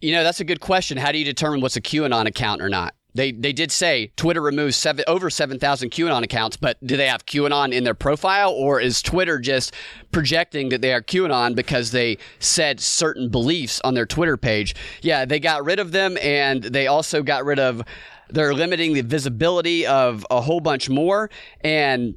You 0.00 0.12
know, 0.12 0.22
that's 0.22 0.38
a 0.40 0.44
good 0.44 0.60
question. 0.60 0.96
How 0.98 1.10
do 1.10 1.18
you 1.18 1.24
determine 1.24 1.62
what's 1.62 1.76
a 1.76 1.80
QAnon 1.80 2.26
account 2.26 2.62
or 2.62 2.68
not? 2.68 2.93
They 3.14 3.30
they 3.30 3.52
did 3.52 3.70
say 3.70 4.12
Twitter 4.16 4.40
removes 4.40 4.76
seven, 4.76 5.04
over 5.06 5.30
7,000 5.30 5.90
QAnon 5.90 6.24
accounts, 6.24 6.56
but 6.56 6.84
do 6.84 6.96
they 6.96 7.06
have 7.06 7.26
QAnon 7.26 7.72
in 7.72 7.84
their 7.84 7.94
profile 7.94 8.50
or 8.50 8.80
is 8.80 9.00
Twitter 9.02 9.38
just 9.38 9.72
projecting 10.10 10.70
that 10.70 10.80
they 10.80 10.92
are 10.92 11.00
QAnon 11.00 11.54
because 11.54 11.92
they 11.92 12.18
said 12.40 12.80
certain 12.80 13.28
beliefs 13.28 13.80
on 13.84 13.94
their 13.94 14.06
Twitter 14.06 14.36
page? 14.36 14.74
Yeah, 15.02 15.24
they 15.24 15.38
got 15.38 15.64
rid 15.64 15.78
of 15.78 15.92
them 15.92 16.18
and 16.20 16.62
they 16.62 16.88
also 16.88 17.22
got 17.22 17.44
rid 17.44 17.60
of 17.60 17.82
they're 18.30 18.54
limiting 18.54 18.94
the 18.94 19.02
visibility 19.02 19.86
of 19.86 20.26
a 20.30 20.40
whole 20.40 20.60
bunch 20.60 20.88
more 20.88 21.30
and 21.60 22.16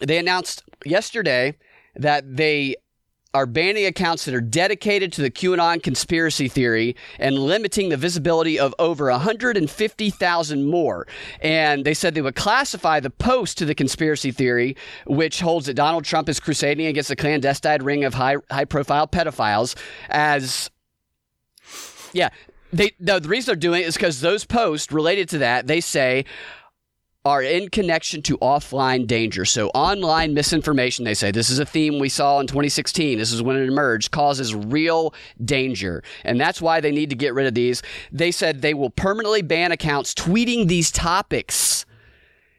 they 0.00 0.18
announced 0.18 0.64
yesterday 0.84 1.56
that 1.94 2.36
they 2.36 2.74
are 3.34 3.46
banning 3.46 3.86
accounts 3.86 4.24
that 4.26 4.34
are 4.34 4.40
dedicated 4.40 5.12
to 5.14 5.22
the 5.22 5.30
QAnon 5.30 5.82
conspiracy 5.82 6.48
theory 6.48 6.94
and 7.18 7.38
limiting 7.38 7.88
the 7.88 7.96
visibility 7.96 8.58
of 8.58 8.74
over 8.78 9.10
150,000 9.10 10.66
more. 10.66 11.06
And 11.40 11.84
they 11.84 11.94
said 11.94 12.14
they 12.14 12.20
would 12.20 12.34
classify 12.34 13.00
the 13.00 13.10
post 13.10 13.58
to 13.58 13.64
the 13.64 13.74
conspiracy 13.74 14.32
theory, 14.32 14.76
which 15.06 15.40
holds 15.40 15.66
that 15.66 15.74
Donald 15.74 16.04
Trump 16.04 16.28
is 16.28 16.40
crusading 16.40 16.86
against 16.86 17.10
a 17.10 17.16
clandestine 17.16 17.82
ring 17.82 18.04
of 18.04 18.14
high 18.14 18.36
high 18.50 18.64
profile 18.64 19.06
pedophiles, 19.06 19.76
as 20.08 20.70
yeah. 22.12 22.28
They, 22.74 22.92
the, 22.98 23.20
the 23.20 23.28
reason 23.28 23.52
they're 23.52 23.56
doing 23.56 23.82
it 23.82 23.86
is 23.86 23.96
because 23.96 24.22
those 24.22 24.46
posts 24.46 24.90
related 24.90 25.28
to 25.30 25.38
that, 25.38 25.66
they 25.66 25.82
say, 25.82 26.24
are 27.24 27.42
in 27.42 27.68
connection 27.68 28.20
to 28.22 28.36
offline 28.38 29.06
danger. 29.06 29.44
So, 29.44 29.68
online 29.68 30.34
misinformation, 30.34 31.04
they 31.04 31.14
say, 31.14 31.30
this 31.30 31.50
is 31.50 31.58
a 31.60 31.64
theme 31.64 31.98
we 31.98 32.08
saw 32.08 32.40
in 32.40 32.48
2016. 32.48 33.18
This 33.18 33.32
is 33.32 33.42
when 33.42 33.56
it 33.56 33.68
emerged, 33.68 34.10
causes 34.10 34.54
real 34.54 35.14
danger. 35.44 36.02
And 36.24 36.40
that's 36.40 36.60
why 36.60 36.80
they 36.80 36.90
need 36.90 37.10
to 37.10 37.16
get 37.16 37.34
rid 37.34 37.46
of 37.46 37.54
these. 37.54 37.82
They 38.10 38.32
said 38.32 38.60
they 38.60 38.74
will 38.74 38.90
permanently 38.90 39.42
ban 39.42 39.70
accounts 39.72 40.14
tweeting 40.14 40.68
these 40.68 40.90
topics 40.90 41.86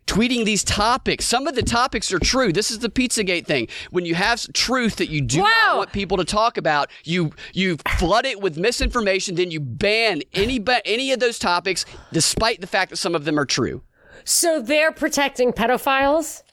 tweeting 0.05 0.43
these 0.43 0.65
topics. 0.65 1.25
Some 1.25 1.47
of 1.47 1.55
the 1.55 1.63
topics 1.63 2.11
are 2.11 2.19
true. 2.19 2.51
This 2.51 2.71
is 2.71 2.79
the 2.79 2.89
Pizzagate 2.89 3.45
thing. 3.45 3.69
When 3.89 4.05
you 4.05 4.15
have 4.15 4.45
truth 4.51 4.97
that 4.97 5.09
you 5.09 5.21
do 5.21 5.39
Wow. 5.39 5.45
not 5.47 5.77
want 5.77 5.93
people 5.93 6.17
to 6.17 6.25
talk 6.25 6.57
about, 6.57 6.89
you 7.05 7.31
you 7.53 7.77
flood 7.97 8.25
it 8.25 8.41
with 8.41 8.57
misinformation, 8.57 9.35
then 9.35 9.49
you 9.49 9.61
ban 9.61 10.21
any 10.33 10.61
any 10.83 11.13
of 11.13 11.21
those 11.21 11.39
topics, 11.39 11.85
despite 12.11 12.59
the 12.59 12.67
fact 12.67 12.89
that 12.89 12.97
some 12.97 13.15
of 13.15 13.23
them 13.23 13.39
are 13.39 13.45
true. 13.45 13.81
So 14.25 14.61
they're 14.61 14.91
protecting 14.91 15.53
pedophiles? 15.53 16.43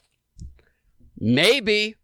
Maybe. 1.17 1.95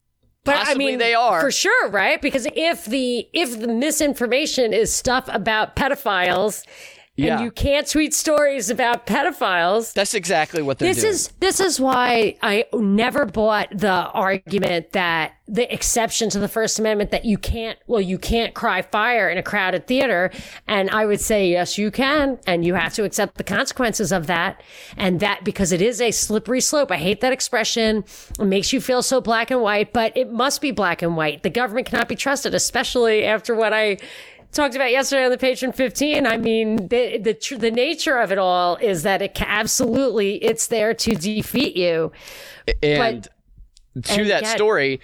But 0.43 0.58
Possibly 0.58 0.86
I 0.86 0.88
mean, 0.91 0.99
they 0.99 1.13
are. 1.13 1.41
for 1.41 1.51
sure, 1.51 1.89
right? 1.89 2.21
Because 2.21 2.47
if 2.56 2.86
the 2.86 3.27
if 3.34 3.60
the 3.60 3.67
misinformation 3.67 4.71
is 4.71 4.93
stuff 4.93 5.27
about 5.32 5.75
pedophiles, 5.75 6.63
Yeah. 7.17 7.38
and 7.38 7.43
you 7.45 7.51
can't 7.51 7.88
tweet 7.89 8.13
stories 8.13 8.69
about 8.69 9.08
pedophiles, 9.08 9.91
That's 9.93 10.13
exactly 10.13 10.62
what 10.62 10.77
they're 10.77 10.93
this 10.93 11.01
doing. 11.01 11.13
is 11.13 11.27
this 11.39 11.60
is 11.60 11.80
why 11.80 12.38
I 12.43 12.65
never 12.73 13.25
bought 13.25 13.69
the 13.71 13.89
argument 13.89 14.91
that 14.91 15.34
the 15.49 15.73
exception 15.73 16.30
to 16.30 16.39
the 16.39 16.47
First 16.49 16.77
Amendment 16.77 17.10
that 17.12 17.25
you 17.25 17.38
can't 17.38 17.80
well 17.88 18.01
you 18.01 18.19
can't 18.19 18.53
cry 18.53 18.82
fire 18.82 19.30
in 19.30 19.38
a 19.38 19.43
crowded 19.43 19.88
theater. 19.88 20.30
And 20.67 20.89
I 20.91 21.06
would 21.06 21.21
say 21.21 21.49
yes 21.49 21.77
you 21.77 21.89
can. 21.89 22.38
And 22.45 22.63
you 22.65 22.75
have 22.75 22.93
to 22.95 23.03
accept 23.03 23.38
the 23.38 23.43
consequences 23.43 24.12
of 24.12 24.27
that. 24.27 24.62
And 24.97 25.19
that 25.21 25.43
because 25.43 25.71
it 25.71 25.82
is 25.82 26.01
a 26.01 26.12
slippery 26.12 26.62
slope. 26.62 26.91
I 26.91 26.97
hate 26.97 27.21
that 27.21 27.32
expression. 27.34 28.03
It 28.39 28.45
makes 28.45 28.71
you 28.73 28.82
feel 28.82 29.01
so 29.01 29.21
black 29.21 29.49
and 29.49 29.62
white 29.62 29.91
but 29.93 30.15
it 30.15 30.32
must 30.32 30.62
be 30.62 30.71
black 30.71 31.01
and 31.01 31.15
white. 31.15 31.43
The 31.43 31.49
government 31.49 31.88
cannot 31.88 32.10
be 32.10 32.15
trusted 32.15 32.53
especially 32.53 33.23
after 33.23 33.56
what 33.56 33.73
I 33.73 33.97
talked 34.58 34.76
about 34.76 34.91
yesterday 34.91 35.24
on 35.24 35.32
the 35.32 35.38
patron 35.38 35.72
15 35.72 36.28
i 36.28 36.38
mean 36.38 36.88
the 36.88 37.17
the, 37.17 37.34
tr- 37.34 37.56
the 37.56 37.72
nature 37.72 38.17
of 38.17 38.32
it 38.32 38.38
all 38.38 38.76
is 38.78 39.04
that 39.04 39.22
it 39.22 39.34
ca- 39.34 39.46
absolutely 39.48 40.36
it's 40.43 40.67
there 40.67 40.93
to 40.93 41.15
defeat 41.15 41.76
you 41.76 42.12
and 42.84 43.30
to 44.04 44.22
and 44.22 44.30
that 44.30 44.43
yet- 44.43 44.56
story, 44.56 45.00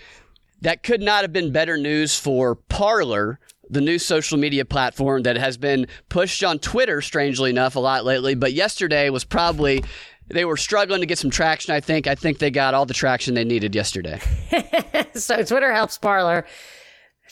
that 0.61 0.83
could 0.83 1.01
not 1.01 1.23
have 1.23 1.33
been 1.33 1.51
better 1.51 1.77
news 1.77 2.17
for 2.17 2.55
Parler, 2.55 3.39
the 3.69 3.81
new 3.81 3.99
social 3.99 4.37
media 4.37 4.65
platform 4.65 5.23
that 5.23 5.37
has 5.37 5.57
been 5.57 5.87
pushed 6.09 6.43
on 6.43 6.59
Twitter, 6.59 7.01
strangely 7.01 7.49
enough, 7.49 7.75
a 7.75 7.79
lot 7.79 8.05
lately. 8.05 8.35
But 8.35 8.53
yesterday 8.53 9.09
was 9.09 9.23
probably. 9.23 9.83
They 10.29 10.45
were 10.45 10.55
struggling 10.55 11.01
to 11.01 11.05
get 11.05 11.17
some 11.17 11.29
traction, 11.29 11.73
I 11.73 11.81
think. 11.81 12.07
I 12.07 12.15
think 12.15 12.39
they 12.39 12.49
got 12.49 12.73
all 12.73 12.85
the 12.85 12.93
traction 12.93 13.33
they 13.33 13.43
needed 13.43 13.75
yesterday. 13.75 14.21
so 15.15 15.43
twitter 15.43 15.73
helps 15.73 15.97
Parler 15.97 16.45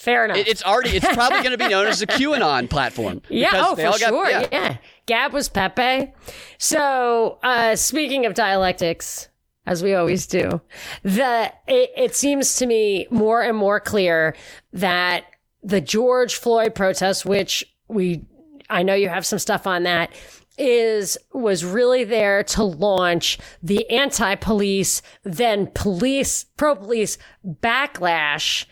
fair 0.01 0.25
enough 0.25 0.37
It- 0.37 0.47
It's 0.47 0.63
already, 0.63 0.97
it's 0.97 1.07
probably 1.13 1.39
going 1.39 1.51
to 1.51 1.57
be 1.57 1.67
known 1.69 1.87
as 1.87 2.01
a 2.01 2.07
QAnon 2.07 2.69
platform. 2.69 3.21
yeah, 3.29 3.51
oh, 3.55 3.75
for 3.75 3.81
got- 3.83 3.99
sure. 3.99 4.29
yeah. 4.29 4.47
yeah. 4.51 4.77
Gab 5.05 5.33
was 5.33 5.49
Pepe. 5.49 6.13
So, 6.57 7.39
uh, 7.43 7.75
speaking 7.75 8.25
of 8.25 8.33
dialectics, 8.33 9.29
as 9.65 9.83
we 9.83 9.93
always 9.93 10.25
do, 10.27 10.61
the 11.03 11.51
it, 11.67 11.91
it 11.97 12.15
seems 12.15 12.55
to 12.57 12.65
me 12.65 13.07
more 13.11 13.41
and 13.41 13.57
more 13.57 13.79
clear 13.79 14.35
that 14.73 15.25
the 15.63 15.81
George 15.81 16.35
Floyd 16.35 16.73
protest, 16.75 17.25
which 17.25 17.63
we, 17.87 18.25
I 18.69 18.83
know 18.83 18.93
you 18.95 19.09
have 19.09 19.25
some 19.25 19.37
stuff 19.39 19.67
on 19.67 19.83
that, 19.83 20.11
is 20.57 21.17
was 21.33 21.63
really 21.63 22.03
there 22.03 22.43
to 22.43 22.63
launch 22.63 23.37
the 23.63 23.89
anti-police, 23.89 25.01
then 25.23 25.67
police, 25.73 26.45
pro-police 26.57 27.17
backlash. 27.45 28.65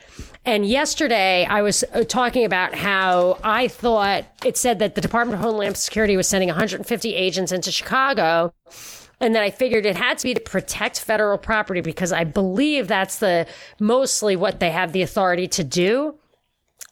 And 0.50 0.66
yesterday 0.66 1.46
I 1.46 1.62
was 1.62 1.84
uh, 1.94 2.04
talking 2.04 2.44
about 2.44 2.74
how 2.74 3.38
I 3.44 3.68
thought 3.68 4.26
it 4.44 4.58
said 4.58 4.80
that 4.80 4.96
the 4.96 5.02
Department 5.02 5.36
of 5.36 5.46
Homeland 5.46 5.78
Security 5.78 6.18
was 6.18 6.28
sending 6.28 6.50
150 6.50 7.14
agents 7.14 7.52
into 7.52 7.72
Chicago. 7.72 8.52
And 9.20 9.36
then 9.36 9.44
I 9.44 9.52
figured 9.52 9.86
it 9.86 9.96
had 9.96 10.18
to 10.18 10.24
be 10.24 10.34
to 10.34 10.40
protect 10.40 11.02
federal 11.02 11.38
property 11.38 11.82
because 11.82 12.12
I 12.12 12.24
believe 12.24 12.88
that's 12.88 13.20
the 13.20 13.46
mostly 13.80 14.36
what 14.36 14.60
they 14.60 14.72
have 14.72 14.92
the 14.92 15.04
authority 15.04 15.48
to 15.50 15.64
do 15.64 16.16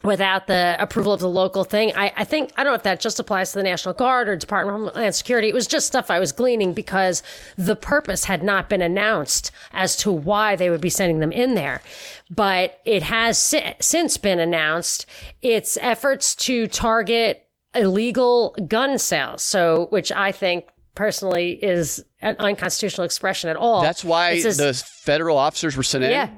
without 0.03 0.47
the 0.47 0.75
approval 0.79 1.12
of 1.12 1.19
the 1.19 1.27
local 1.29 1.63
thing. 1.63 1.91
I, 1.95 2.13
I 2.15 2.23
think, 2.23 2.51
I 2.55 2.63
don't 2.63 2.71
know 2.71 2.75
if 2.75 2.83
that 2.83 2.99
just 2.99 3.19
applies 3.19 3.51
to 3.51 3.57
the 3.57 3.63
National 3.63 3.93
Guard 3.93 4.29
or 4.29 4.36
Department 4.36 4.77
of 4.77 4.93
Homeland 4.93 5.15
Security. 5.15 5.49
It 5.49 5.53
was 5.55 5.67
just 5.67 5.88
stuff 5.88 6.12
I 6.12 6.19
was 6.19 6.31
gleaning 6.31 6.73
because 6.73 7.23
the 7.57 7.75
purpose 7.75 8.25
had 8.25 8.43
not 8.43 8.69
been 8.69 8.81
announced 8.81 9.51
as 9.73 9.95
to 9.97 10.12
why 10.12 10.55
they 10.55 10.69
would 10.69 10.81
be 10.81 10.89
sending 10.89 11.19
them 11.19 11.31
in 11.31 11.55
there. 11.55 11.81
But 12.29 12.79
it 12.86 13.03
has 13.03 13.39
si- 13.39 13.73
since 13.79 14.17
been 14.17 14.39
announced. 14.39 15.05
It's 15.41 15.77
efforts 15.81 16.36
to 16.36 16.67
target 16.67 17.47
illegal 17.73 18.55
gun 18.67 18.97
sales. 18.99 19.41
So, 19.41 19.88
which 19.89 20.12
I 20.12 20.31
think 20.31 20.65
personally 20.95 21.51
is 21.63 22.03
an 22.21 22.36
unconstitutional 22.39 23.05
expression 23.05 23.49
at 23.49 23.55
all. 23.55 23.81
That's 23.81 24.03
why 24.03 24.39
says- 24.41 24.57
the 24.57 24.73
federal 24.73 25.38
officers 25.38 25.75
were 25.77 25.83
sent 25.83 26.03
in. 26.03 26.12
yeah. 26.12 26.29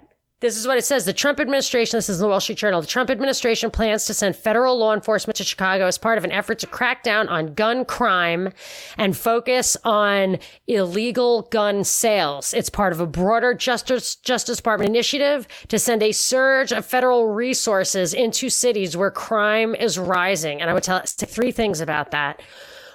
This 0.41 0.55
is 0.55 0.65
what 0.65 0.77
it 0.77 0.85
says. 0.85 1.03
The 1.03 1.11
Trump 1.11 1.41
administration, 1.41 1.97
this 1.97 2.07
is 2.07 2.19
the 2.19 2.27
Wall 2.27 2.39
Street 2.39 2.57
Journal, 2.57 2.79
the 2.79 2.87
Trump 2.87 3.09
administration 3.09 3.69
plans 3.69 4.05
to 4.05 4.13
send 4.13 4.37
federal 4.37 4.77
law 4.77 4.93
enforcement 4.93 5.35
to 5.35 5.43
Chicago 5.43 5.85
as 5.85 5.97
part 5.97 6.17
of 6.17 6.23
an 6.23 6.31
effort 6.31 6.59
to 6.59 6.67
crack 6.67 7.03
down 7.03 7.27
on 7.27 7.53
gun 7.55 7.83
crime 7.83 8.53
and 8.97 9.17
focus 9.17 9.75
on 9.83 10.39
illegal 10.65 11.41
gun 11.51 11.83
sales. 11.83 12.53
It's 12.53 12.69
part 12.69 12.93
of 12.93 13.01
a 13.01 13.05
broader 13.05 13.53
Justice, 13.53 14.15
Justice 14.15 14.57
Department 14.57 14.89
initiative 14.89 15.45
to 15.67 15.77
send 15.77 16.01
a 16.01 16.13
surge 16.13 16.71
of 16.71 16.85
federal 16.85 17.27
resources 17.27 18.13
into 18.13 18.49
cities 18.49 18.95
where 18.95 19.11
crime 19.11 19.75
is 19.75 19.99
rising. 19.99 20.61
And 20.61 20.69
I 20.69 20.73
would 20.73 20.83
tell 20.83 21.01
three 21.05 21.51
things 21.51 21.81
about 21.81 22.11
that. 22.11 22.41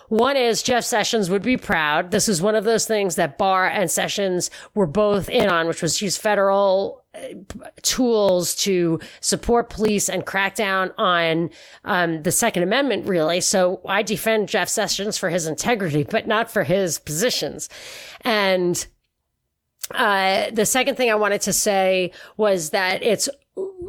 One 0.09 0.37
is 0.37 0.63
Jeff 0.63 0.85
Sessions 0.85 1.31
would 1.31 1.43
be 1.43 1.57
proud. 1.57 2.11
This 2.11 2.29
is 2.29 2.43
one 2.43 2.55
of 2.55 2.65
those 2.65 2.87
things 2.87 3.17
that 3.17 3.39
Barr 3.39 3.67
and 3.67 3.91
Sessions 3.91 4.51
were 4.75 4.87
both 4.87 5.29
in 5.29 5.49
on, 5.49 5.67
which 5.67 5.83
was 5.83 6.03
use 6.03 6.17
federal 6.17 7.03
uh, 7.15 7.69
tools 7.83 8.55
to 8.57 9.01
support 9.21 9.71
police 9.71 10.09
and 10.09 10.27
crack 10.27 10.55
down 10.55 10.93
on 10.99 11.51
um, 11.85 12.23
the 12.23 12.33
Second 12.33 12.65
Amendment, 12.65 13.07
really. 13.07 13.41
So 13.41 13.81
I 13.87 14.03
defend 14.03 14.49
Jeff 14.49 14.69
Sessions 14.69 15.17
for 15.17 15.31
his 15.31 15.47
integrity, 15.47 16.05
but 16.05 16.27
not 16.27 16.51
for 16.51 16.65
his 16.65 16.99
positions. 16.99 17.69
And 18.23 18.87
uh, 19.91 20.51
the 20.51 20.67
second 20.67 20.97
thing 20.97 21.11
I 21.11 21.15
wanted 21.15 21.43
to 21.43 21.53
say 21.53 22.13
was 22.37 22.71
that 22.71 23.03
it's 23.03 23.29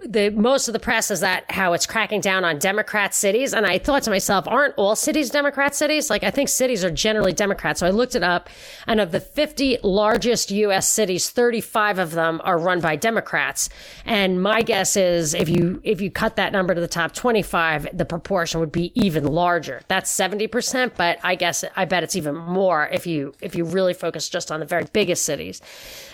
the 0.03 0.29
most 0.31 0.67
of 0.67 0.73
the 0.73 0.79
press 0.79 1.11
is 1.11 1.19
that 1.21 1.49
how 1.49 1.73
it's 1.73 1.85
cracking 1.85 2.21
down 2.21 2.43
on 2.43 2.59
Democrat 2.59 3.13
cities, 3.13 3.53
and 3.53 3.65
I 3.65 3.77
thought 3.77 4.03
to 4.03 4.09
myself, 4.09 4.47
aren't 4.47 4.73
all 4.75 4.95
cities 4.95 5.29
Democrat 5.29 5.75
cities? 5.75 6.09
Like 6.09 6.23
I 6.23 6.31
think 6.31 6.49
cities 6.49 6.83
are 6.83 6.91
generally 6.91 7.33
Democrat. 7.33 7.77
So 7.77 7.87
I 7.87 7.91
looked 7.91 8.15
it 8.15 8.23
up, 8.23 8.49
and 8.87 8.99
of 8.99 9.11
the 9.11 9.19
50 9.19 9.79
largest 9.83 10.51
U.S. 10.51 10.87
cities, 10.87 11.29
35 11.29 11.99
of 11.99 12.11
them 12.11 12.41
are 12.43 12.57
run 12.57 12.81
by 12.81 12.95
Democrats. 12.95 13.69
And 14.05 14.41
my 14.41 14.61
guess 14.61 14.97
is 14.97 15.33
if 15.33 15.49
you 15.49 15.81
if 15.83 16.01
you 16.01 16.11
cut 16.11 16.35
that 16.35 16.51
number 16.51 16.75
to 16.75 16.81
the 16.81 16.87
top 16.87 17.13
25, 17.13 17.89
the 17.93 18.05
proportion 18.05 18.59
would 18.59 18.71
be 18.71 18.91
even 18.95 19.25
larger. 19.25 19.81
That's 19.87 20.11
70 20.11 20.47
percent, 20.47 20.93
but 20.97 21.19
I 21.23 21.35
guess 21.35 21.63
I 21.75 21.85
bet 21.85 22.03
it's 22.03 22.15
even 22.15 22.35
more 22.35 22.89
if 22.91 23.07
you 23.07 23.33
if 23.41 23.55
you 23.55 23.65
really 23.65 23.93
focus 23.93 24.29
just 24.29 24.51
on 24.51 24.59
the 24.59 24.65
very 24.65 24.85
biggest 24.91 25.23
cities. 25.25 25.61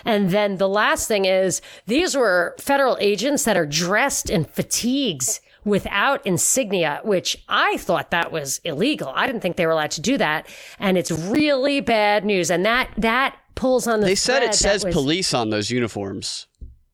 And 0.04 0.30
then 0.30 0.56
the 0.58 0.68
last 0.68 1.08
thing 1.08 1.24
is 1.24 1.60
these 1.86 2.16
were 2.16 2.54
federal 2.58 2.96
agents 3.00 3.44
that 3.44 3.56
are 3.56 3.66
dressed 3.72 4.30
in 4.30 4.44
fatigues 4.44 5.40
without 5.64 6.24
insignia, 6.26 7.00
which 7.04 7.42
I 7.48 7.76
thought 7.78 8.10
that 8.10 8.30
was 8.32 8.60
illegal. 8.64 9.12
I 9.14 9.26
didn't 9.26 9.40
think 9.42 9.56
they 9.56 9.66
were 9.66 9.72
allowed 9.72 9.92
to 9.92 10.00
do 10.00 10.18
that. 10.18 10.46
And 10.78 10.98
it's 10.98 11.10
really 11.10 11.80
bad 11.80 12.24
news. 12.24 12.50
And 12.50 12.64
that, 12.66 12.90
that 12.98 13.36
pulls 13.54 13.86
on 13.86 14.00
the 14.00 14.06
They 14.06 14.14
said 14.14 14.42
it 14.42 14.54
says 14.54 14.84
was- 14.84 14.92
police 14.94 15.32
on 15.34 15.50
those 15.50 15.70
uniforms. 15.70 16.46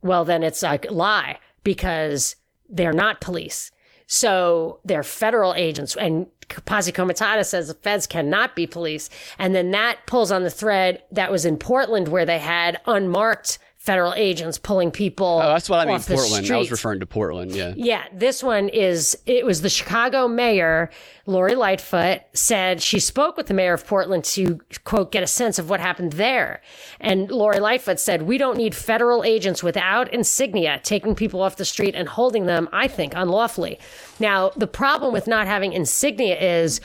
well, 0.03 0.25
then 0.25 0.43
it's 0.43 0.63
a 0.63 0.79
lie 0.91 1.39
because 1.65 2.37
they're 2.69 2.93
not 2.93 3.21
police. 3.21 3.71
So 4.07 4.81
they're 4.85 5.03
federal 5.03 5.55
agents. 5.55 5.97
And 5.97 6.27
Posse 6.65 6.93
Comitatus 6.93 7.51
says 7.51 7.69
the 7.69 7.75
feds 7.75 8.07
cannot 8.07 8.55
be 8.57 8.67
police. 8.67 9.11
And 9.39 9.55
then 9.55 9.71
that 9.73 9.99
pulls 10.07 10.31
on 10.33 10.45
the 10.45 10.51
thread 10.51 11.03
that 11.13 11.31
was 11.31 11.45
in 11.45 11.57
Portland 11.59 12.09
where 12.09 12.25
they 12.27 12.39
had 12.39 12.81
unmarked 12.87 13.59
federal 13.79 14.13
agents 14.15 14.59
pulling 14.59 14.91
people. 14.91 15.41
Oh, 15.43 15.49
that's 15.49 15.71
what 15.71 15.79
I 15.79 15.91
mean. 15.91 16.01
Portland. 16.01 16.51
I 16.51 16.57
was 16.59 16.71
referring 16.71 17.01
to 17.01 17.07
Portland. 17.07 17.53
Yeah. 17.53 17.73
Yeah, 17.77 18.05
this 18.13 18.43
one 18.43 18.69
is, 18.69 19.17
it 19.25 19.47
was 19.47 19.63
the 19.63 19.71
Chicago 19.71 20.27
mayor, 20.27 20.91
Lori 21.27 21.55
Lightfoot, 21.55 22.23
said 22.33 22.83
she 22.83 22.99
spoke 22.99 23.37
with 23.37 23.47
the 23.47 23.55
mayor 23.55 23.73
of 23.73 23.87
Portland 23.87 24.25
to, 24.25 24.59
quote, 24.85 25.13
get 25.13 25.23
a 25.23 25.29
sense 25.29 25.59
of 25.59 25.71
what 25.71 25.79
happened 25.79 26.15
there. 26.15 26.61
And 27.01 27.31
Lori 27.31 27.61
Lightfoot 27.61 28.01
said, 28.01 28.23
we 28.23 28.37
don't 28.37 28.59
need 28.59 28.75
federal 28.75 29.23
agents 29.23 29.63
without 29.63 30.13
insignia 30.13 30.81
taking 30.83 31.15
people 31.15 31.41
off 31.41 31.57
the 31.57 31.65
street 31.65 31.95
and 31.95 32.09
holding 32.09 32.47
them, 32.47 32.69
I 32.73 32.89
think, 32.89 33.15
unlawfully. 33.15 33.79
Now, 34.19 34.51
the 34.57 34.67
problem 34.67 35.13
with 35.13 35.29
not 35.29 35.47
having 35.47 35.73
insignia 35.73 36.37
is 36.39 36.81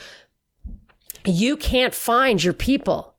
you 1.26 1.56
can't 1.56 1.94
find 1.94 2.42
your 2.42 2.54
people. 2.54 3.13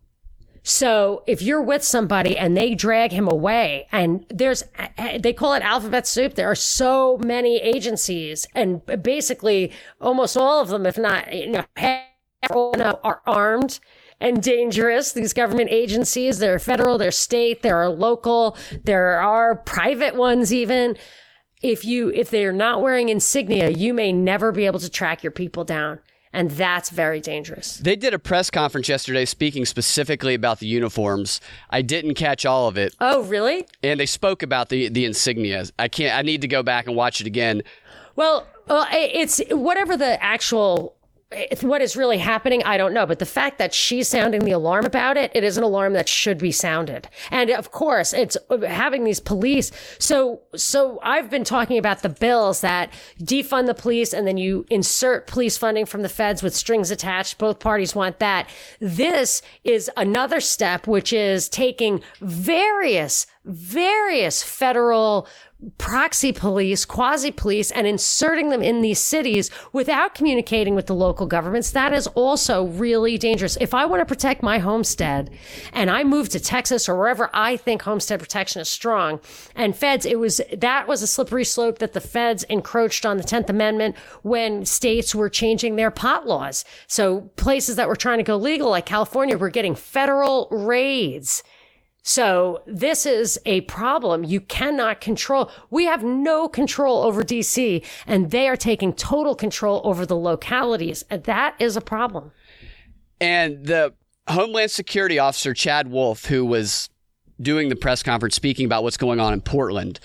So 0.68 1.22
if 1.28 1.44
you're 1.44 1.62
with 1.62 1.84
somebody 1.84 2.36
and 2.36 2.58
they 2.58 2.74
drag 2.74 3.12
him 3.12 3.28
away 3.28 3.88
and 3.92 4.26
there's, 4.30 4.64
they 5.20 5.32
call 5.32 5.54
it 5.54 5.62
alphabet 5.62 6.08
soup. 6.08 6.34
There 6.34 6.50
are 6.50 6.56
so 6.56 7.20
many 7.20 7.58
agencies 7.58 8.48
and 8.56 8.84
basically 9.04 9.72
almost 10.02 10.36
all 10.36 10.60
of 10.60 10.70
them, 10.70 10.88
if 10.88 10.98
not, 10.98 11.32
you 11.32 11.52
know, 11.52 11.66
are 12.50 13.22
armed 13.28 13.80
and 14.20 14.42
dangerous. 14.42 15.12
These 15.14 15.34
government 15.34 15.70
agencies, 15.70 16.40
they're 16.40 16.58
federal, 16.58 16.98
they're 16.98 17.12
state, 17.12 17.62
there 17.62 17.78
are 17.78 17.90
local, 17.90 18.58
there 18.84 19.20
are 19.20 19.58
private 19.58 20.16
ones 20.16 20.52
even. 20.52 20.98
If 21.62 21.86
you, 21.86 22.10
if 22.10 22.32
they're 22.32 22.52
not 22.52 22.82
wearing 22.82 23.10
insignia, 23.10 23.70
you 23.70 23.94
may 23.94 24.12
never 24.12 24.52
be 24.52 24.66
able 24.66 24.80
to 24.80 24.90
track 24.90 25.22
your 25.22 25.32
people 25.32 25.64
down. 25.64 26.00
And 26.36 26.52
that's 26.52 26.90
very 26.90 27.22
dangerous. 27.22 27.78
They 27.78 27.96
did 27.96 28.14
a 28.14 28.20
press 28.20 28.52
conference 28.52 28.90
yesterday 28.90 29.24
speaking 29.24 29.64
specifically 29.64 30.34
about 30.34 30.60
the 30.60 30.68
uniforms. 30.68 31.40
I 31.70 31.82
didn't 31.82 32.16
catch 32.16 32.46
all 32.46 32.68
of 32.68 32.78
it. 32.78 32.94
Oh, 33.00 33.24
really? 33.24 33.66
And 33.82 34.02
they 34.02 34.06
spoke 34.06 34.44
about 34.44 34.68
the 34.68 34.90
the 34.90 35.06
insignia. 35.06 35.66
I 35.80 35.88
can't 35.88 36.14
I 36.14 36.24
need 36.24 36.42
to 36.42 36.48
go 36.50 36.62
back 36.62 36.88
and 36.88 36.96
watch 36.96 37.22
it 37.22 37.28
again. 37.28 37.64
Well, 38.18 38.48
it's 38.70 39.42
whatever 39.50 39.96
the 39.96 40.22
actual 40.22 40.95
what 41.62 41.82
is 41.82 41.96
really 41.96 42.20
happening, 42.20 42.64
I 42.64 42.78
don't 42.78 42.94
know. 42.94 43.06
But 43.06 43.20
the 43.20 43.26
fact 43.26 43.58
that 43.58 43.74
she's 43.74 44.08
sounding 44.08 44.46
the 44.46 44.52
alarm 44.52 44.86
about 44.86 45.18
it, 45.18 45.32
it 45.34 45.44
is 45.44 45.58
an 45.58 45.64
alarm 45.64 45.94
that 45.94 46.08
should 46.08 46.38
be 46.38 46.52
sounded. 46.52 47.10
And 47.32 47.50
of 47.50 47.72
course, 47.72 48.14
it's 48.14 48.38
uh, 48.50 48.60
having 48.60 49.04
these 49.04 49.20
police. 49.20 49.72
So, 49.98 50.42
so 50.56 51.00
I've 51.02 51.30
been 51.30 51.44
talking 51.44 51.78
about 51.78 52.04
the 52.04 52.10
bills 52.10 52.62
that 52.62 52.94
defund 53.20 53.66
the 53.66 53.74
police 53.74 54.14
and 54.14 54.28
then 54.28 54.38
you 54.38 54.66
insert 54.70 55.26
police 55.28 55.58
funding 55.58 55.86
from 55.86 56.04
the 56.04 56.10
feds 56.10 56.44
with 56.44 56.56
strings 56.56 56.92
attached. 56.92 57.38
Both 57.40 57.60
parties 57.60 57.96
want 57.96 58.20
that. 58.20 58.48
This 58.80 59.42
is 59.64 59.90
another 59.98 60.40
step, 60.40 60.86
which 60.86 61.12
is 61.12 61.50
taking 61.50 62.02
various, 62.22 63.26
various 63.44 64.44
federal 64.44 65.28
proxy 65.78 66.32
police, 66.32 66.86
quasi 66.86 67.32
police, 67.32 67.72
and 67.72 67.88
inserting 67.88 68.50
them 68.50 68.62
in 68.62 68.82
these 68.82 69.00
cities 69.00 69.50
without 69.74 70.16
communicating 70.16 70.76
with 70.76 70.88
the 70.88 70.96
local 70.96 71.26
governments, 71.26 71.72
that 71.72 71.94
is 71.94 72.08
also 72.08 72.66
really 72.66 73.18
dangerous. 73.18 73.58
If 73.60 73.74
I 73.74 73.86
want 73.86 74.02
to 74.02 74.06
protect 74.06 74.44
my 74.44 74.60
homestead 74.60 75.30
and 75.74 75.90
I 75.90 76.04
move 76.04 76.30
to 76.30 76.40
Texas 76.40 76.88
or 76.88 76.96
wherever 76.96 77.30
I 77.34 77.58
think 77.58 77.82
homestead 77.82 78.20
protection 78.20 78.62
is 78.62 78.70
strong, 78.70 79.20
and 79.56 79.76
feds, 79.76 80.06
it 80.06 80.20
was 80.20 80.42
that 80.56 80.88
was 80.88 81.02
a 81.02 81.08
slippery 81.08 81.46
slope 81.46 81.80
that 81.80 81.94
the 81.94 82.02
feds 82.02 82.44
encroached 82.44 83.06
on 83.06 83.18
the 83.18 83.24
10th 83.24 83.50
Amendment 83.50 83.96
when 84.22 84.66
states 84.66 85.16
were 85.16 85.30
changing 85.30 85.76
their 85.76 85.92
pot 85.92 86.28
laws. 86.28 86.66
So 86.88 87.22
places 87.36 87.76
that 87.76 87.88
were 87.88 87.96
trying 87.96 88.18
to 88.18 88.24
go 88.24 88.38
legal, 88.38 88.70
like 88.70 88.86
California, 88.86 89.38
were 89.38 89.50
getting 89.50 89.76
federal 89.76 90.48
raids 90.52 91.44
so 92.08 92.62
this 92.68 93.08
is 93.08 93.40
a 93.48 93.62
problem 93.62 94.24
you 94.24 94.40
cannot 94.40 95.02
control. 95.02 95.50
We 95.72 95.86
have 95.86 96.04
no 96.04 96.48
control 96.48 97.02
over 97.02 97.24
DC 97.24 97.84
and 98.06 98.30
they 98.30 98.48
are 98.48 98.56
taking 98.56 98.94
total 98.94 99.34
control 99.34 99.82
over 99.84 100.06
the 100.06 100.16
localities. 100.16 101.04
And 101.10 101.24
that 101.24 101.56
is 101.58 101.76
a 101.76 101.82
problem. 101.82 102.32
And 103.20 103.66
the 103.66 103.96
Homeland 104.28 104.70
Security 104.70 105.18
officer, 105.18 105.56
Chad 105.56 105.88
Wolf, 105.88 106.26
who 106.26 106.46
was 106.46 106.92
doing 107.42 107.70
the 107.70 107.76
press 107.76 108.04
conference 108.04 108.36
speaking 108.36 108.68
about 108.68 108.84
what's 108.84 108.98
going 108.98 109.20
on 109.20 109.34
in 109.34 109.42
Portland, 109.42 110.00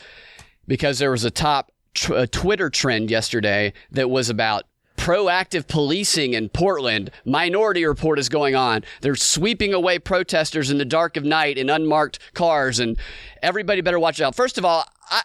because 0.67 1.01
there 1.01 1.11
was 1.11 1.25
a 1.25 1.31
top 1.31 1.71
tr- 1.93 2.15
a 2.15 2.27
Twitter 2.27 2.71
trend 2.71 3.11
yesterday 3.11 3.75
that 3.91 4.09
was 4.09 4.31
about 4.31 4.65
proactive 5.01 5.67
policing 5.67 6.35
in 6.35 6.51
Portland. 6.51 7.11
Minority 7.25 7.87
Report 7.87 8.19
is 8.19 8.29
going 8.29 8.55
on. 8.55 8.85
They're 9.01 9.17
sweeping 9.17 9.73
away 9.73 9.99
protesters 9.99 10.71
in 10.71 10.77
the 10.77 10.85
dark 10.85 11.17
of 11.17 11.25
night 11.25 11.57
in 11.57 11.71
unmarked 11.71 12.19
cars, 12.35 12.79
and 12.79 12.99
everybody 13.43 13.81
better 13.81 13.99
watch 13.99 14.21
out. 14.21 14.35
First 14.35 14.59
of 14.59 14.65
all, 14.67 14.85
I, 15.11 15.23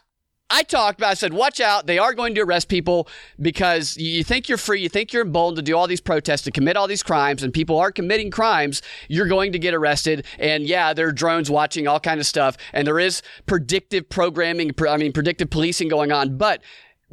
I 0.49 0.63
talked 0.63 1.01
about, 1.01 1.09
I 1.09 1.13
said, 1.15 1.33
watch 1.33 1.59
out. 1.59 1.87
They 1.87 1.97
are 1.97 2.13
going 2.13 2.35
to 2.35 2.41
arrest 2.41 2.69
people 2.69 3.09
because 3.41 3.97
you 3.97 4.23
think 4.23 4.47
you're 4.47 4.57
free, 4.57 4.79
you 4.79 4.87
think 4.87 5.11
you're 5.11 5.25
emboldened 5.25 5.57
to 5.57 5.71
do 5.71 5.75
all 5.75 5.87
these 5.87 5.99
protests, 5.99 6.43
to 6.43 6.51
commit 6.51 6.77
all 6.77 6.87
these 6.87 7.03
crimes, 7.03 7.43
and 7.43 7.53
people 7.53 7.77
are 7.77 7.91
committing 7.91 8.31
crimes. 8.31 8.81
You're 9.09 9.27
going 9.27 9.51
to 9.51 9.59
get 9.59 9.73
arrested. 9.73 10.25
And 10.39 10.63
yeah, 10.63 10.93
there 10.93 11.09
are 11.09 11.11
drones 11.11 11.51
watching 11.51 11.85
all 11.85 11.99
kind 11.99 12.21
of 12.21 12.25
stuff. 12.25 12.55
And 12.71 12.87
there 12.87 12.99
is 12.99 13.21
predictive 13.45 14.07
programming, 14.07 14.71
I 14.87 14.95
mean, 14.95 15.11
predictive 15.11 15.49
policing 15.49 15.89
going 15.89 16.13
on. 16.13 16.37
But 16.37 16.61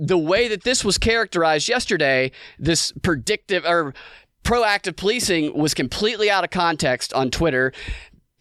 the 0.03 0.19
way 0.19 0.49
that 0.49 0.65
this 0.65 0.85
was 0.85 0.99
characterized 0.99 1.69
yesterday, 1.69 2.33
this 2.59 2.93
predictive 3.03 3.65
or 3.65 3.95
proactive 4.43 4.97
policing 4.97 5.57
was 5.57 5.75
completely 5.75 6.29
out 6.29 6.43
of 6.43 6.51
context 6.51 7.13
on 7.15 7.31
Twitter 7.31 7.73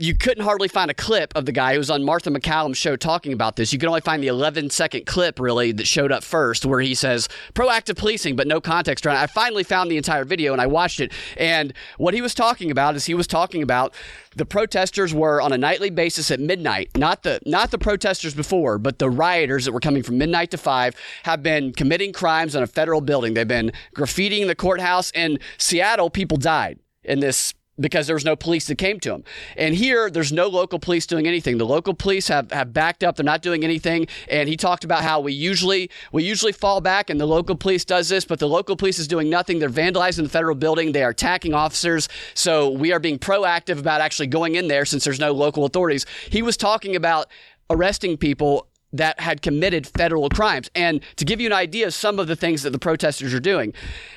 you 0.01 0.15
couldn't 0.15 0.43
hardly 0.43 0.67
find 0.67 0.89
a 0.89 0.95
clip 0.95 1.31
of 1.35 1.45
the 1.45 1.51
guy 1.51 1.73
who 1.73 1.77
was 1.77 1.91
on 1.91 2.03
Martha 2.03 2.31
MacCallum's 2.31 2.77
show 2.77 2.95
talking 2.95 3.33
about 3.33 3.55
this. 3.55 3.71
You 3.71 3.77
could 3.77 3.87
only 3.87 4.01
find 4.01 4.23
the 4.23 4.27
11 4.27 4.71
second 4.71 5.05
clip 5.05 5.39
really 5.39 5.71
that 5.73 5.85
showed 5.85 6.11
up 6.11 6.23
first 6.23 6.65
where 6.65 6.79
he 6.79 6.95
says 6.95 7.29
proactive 7.53 7.97
policing, 7.97 8.35
but 8.35 8.47
no 8.47 8.59
context 8.59 9.05
around 9.05 9.17
it. 9.17 9.19
I 9.19 9.27
finally 9.27 9.63
found 9.63 9.91
the 9.91 9.97
entire 9.97 10.25
video 10.25 10.53
and 10.53 10.61
I 10.61 10.65
watched 10.65 10.99
it. 10.99 11.13
And 11.37 11.73
what 11.97 12.15
he 12.15 12.21
was 12.21 12.33
talking 12.33 12.71
about 12.71 12.95
is 12.95 13.05
he 13.05 13.13
was 13.13 13.27
talking 13.27 13.61
about 13.61 13.93
the 14.35 14.45
protesters 14.45 15.13
were 15.13 15.39
on 15.39 15.53
a 15.53 15.57
nightly 15.57 15.91
basis 15.91 16.31
at 16.31 16.39
midnight, 16.39 16.89
not 16.97 17.21
the 17.21 17.39
not 17.45 17.69
the 17.69 17.77
protesters 17.77 18.33
before, 18.33 18.79
but 18.79 18.97
the 18.97 19.09
rioters 19.09 19.65
that 19.65 19.71
were 19.71 19.79
coming 19.79 20.01
from 20.01 20.17
midnight 20.17 20.49
to 20.51 20.57
five 20.57 20.95
have 21.23 21.43
been 21.43 21.73
committing 21.73 22.11
crimes 22.11 22.55
on 22.55 22.63
a 22.63 22.67
federal 22.67 23.01
building. 23.01 23.33
They've 23.33 23.47
been 23.47 23.71
graffitiing 23.95 24.47
the 24.47 24.55
courthouse 24.55 25.11
in 25.11 25.37
Seattle. 25.57 26.09
People 26.09 26.37
died 26.37 26.79
in 27.03 27.19
this 27.19 27.53
because 27.79 28.07
there 28.07 28.15
was 28.15 28.25
no 28.25 28.35
police 28.35 28.67
that 28.67 28.77
came 28.77 28.99
to 28.99 29.13
him. 29.13 29.23
And 29.57 29.73
here, 29.75 30.09
there's 30.09 30.31
no 30.31 30.47
local 30.47 30.79
police 30.79 31.05
doing 31.05 31.27
anything. 31.27 31.57
The 31.57 31.65
local 31.65 31.93
police 31.93 32.27
have, 32.27 32.51
have 32.51 32.73
backed 32.73 33.03
up; 33.03 33.15
they're 33.15 33.23
not 33.23 33.41
doing 33.41 33.63
anything. 33.63 34.07
And 34.29 34.47
he 34.47 34.57
talked 34.57 34.83
about 34.83 35.03
how 35.03 35.19
we 35.19 35.33
usually 35.33 35.89
we 36.11 36.23
usually 36.23 36.51
fall 36.51 36.81
back, 36.81 37.09
and 37.09 37.19
the 37.19 37.25
local 37.25 37.55
police 37.55 37.85
does 37.85 38.09
this, 38.09 38.25
but 38.25 38.39
the 38.39 38.47
local 38.47 38.75
police 38.75 38.99
is 38.99 39.07
doing 39.07 39.29
nothing. 39.29 39.59
They're 39.59 39.69
vandalizing 39.69 40.23
the 40.23 40.29
federal 40.29 40.55
building. 40.55 40.91
They 40.91 41.03
are 41.03 41.11
attacking 41.11 41.53
officers. 41.53 42.09
So 42.33 42.69
we 42.69 42.91
are 42.91 42.99
being 42.99 43.19
proactive 43.19 43.79
about 43.79 44.01
actually 44.01 44.27
going 44.27 44.55
in 44.55 44.67
there 44.67 44.85
since 44.85 45.03
there's 45.03 45.19
no 45.19 45.31
local 45.31 45.65
authorities. 45.65 46.05
He 46.29 46.41
was 46.41 46.57
talking 46.57 46.95
about 46.95 47.27
arresting 47.69 48.17
people 48.17 48.67
that 48.93 49.19
had 49.19 49.41
committed 49.41 49.87
federal 49.87 50.29
crimes. 50.29 50.69
And 50.75 51.01
to 51.15 51.25
give 51.25 51.39
you 51.39 51.47
an 51.47 51.53
idea 51.53 51.87
of 51.87 51.93
some 51.93 52.19
of 52.19 52.27
the 52.27 52.35
things 52.35 52.63
that 52.63 52.71
the 52.71 52.79
protesters 52.79 53.33
are 53.33 53.39
doing, 53.39 53.73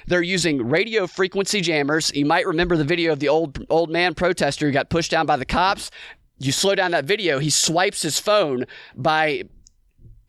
they're 0.07 0.23
using 0.23 0.69
radio 0.69 1.07
frequency 1.07 1.61
jammers. 1.61 2.13
You 2.15 2.27
might 2.27 2.47
remember 2.47 2.77
the 2.77 2.85
video 2.85 3.13
of 3.13 3.21
the 3.21 3.29
old 3.29 3.65
old 3.71 3.91
man 3.91 4.15
protester 4.15 4.67
who 4.67 4.73
got 4.73 4.91
pushed 4.91 5.11
down 5.11 5.27
by 5.27 5.37
the 5.37 5.47
cops. 5.47 5.91
You 6.39 6.53
slow 6.53 6.75
down 6.75 6.91
that 6.91 7.05
video, 7.05 7.39
he 7.39 7.51
swipes 7.51 8.03
his 8.03 8.19
phone 8.19 8.65
by 8.97 9.45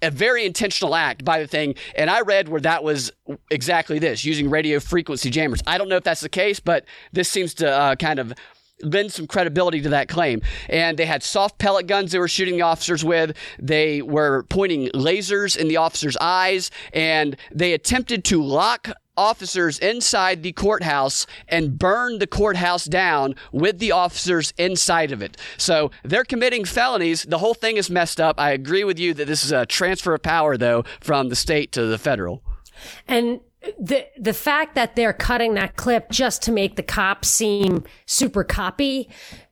a 0.01 0.11
very 0.11 0.45
intentional 0.45 0.95
act 0.95 1.25
by 1.25 1.39
the 1.39 1.47
thing. 1.47 1.75
And 1.95 2.09
I 2.09 2.21
read 2.21 2.47
where 2.47 2.61
that 2.61 2.83
was 2.83 3.11
exactly 3.49 3.97
this 3.97 4.23
using 4.23 4.49
radio 4.49 4.79
frequency 4.79 5.29
jammers. 5.29 5.61
I 5.65 5.77
don't 5.77 5.89
know 5.89 5.95
if 5.95 6.03
that's 6.03 6.21
the 6.21 6.29
case, 6.29 6.59
but 6.59 6.85
this 7.11 7.27
seems 7.29 7.53
to 7.55 7.69
uh, 7.69 7.95
kind 7.95 8.19
of 8.19 8.33
lend 8.81 9.11
some 9.11 9.27
credibility 9.27 9.81
to 9.81 9.89
that 9.89 10.07
claim. 10.07 10.41
And 10.69 10.97
they 10.97 11.05
had 11.05 11.23
soft 11.23 11.57
pellet 11.57 11.87
guns 11.87 12.11
they 12.11 12.19
were 12.19 12.27
shooting 12.27 12.55
the 12.55 12.63
officers 12.63 13.03
with. 13.03 13.35
They 13.59 14.01
were 14.01 14.43
pointing 14.49 14.87
lasers 14.89 15.57
in 15.57 15.67
the 15.67 15.77
officers' 15.77 16.17
eyes, 16.19 16.71
and 16.93 17.37
they 17.53 17.73
attempted 17.73 18.23
to 18.25 18.41
lock 18.41 18.89
officers 19.17 19.79
inside 19.79 20.43
the 20.43 20.51
courthouse 20.51 21.25
and 21.47 21.79
burn 21.79 22.19
the 22.19 22.27
courthouse 22.27 22.85
down 22.85 23.33
with 23.53 23.79
the 23.79 23.91
officers 23.91 24.53
inside 24.57 25.11
of 25.11 25.21
it. 25.21 25.37
So 25.57 25.91
they're 26.03 26.25
committing 26.25 26.65
felonies. 26.65 27.23
The 27.23 27.37
whole 27.37 27.53
thing 27.53 27.77
is 27.77 27.89
messed 27.89 28.19
up. 28.19 28.39
I 28.39 28.51
agree 28.51 28.83
with 28.83 28.99
you 28.99 29.13
that 29.13 29.25
this 29.27 29.45
is 29.45 29.53
a 29.53 29.65
transfer 29.65 30.13
of 30.13 30.21
power, 30.21 30.57
though, 30.57 30.83
from 30.99 31.29
the 31.29 31.35
state 31.35 31.71
to 31.73 31.85
the 31.85 31.97
federal. 31.97 32.43
And 33.07 33.39
the 33.79 34.07
the 34.17 34.33
fact 34.33 34.75
that 34.75 34.95
they're 34.95 35.13
cutting 35.13 35.53
that 35.55 35.75
clip 35.75 36.09
just 36.09 36.41
to 36.43 36.51
make 36.51 36.75
the 36.75 36.83
cops 36.83 37.27
seem 37.27 37.83
super 38.05 38.43
copy 38.43 39.09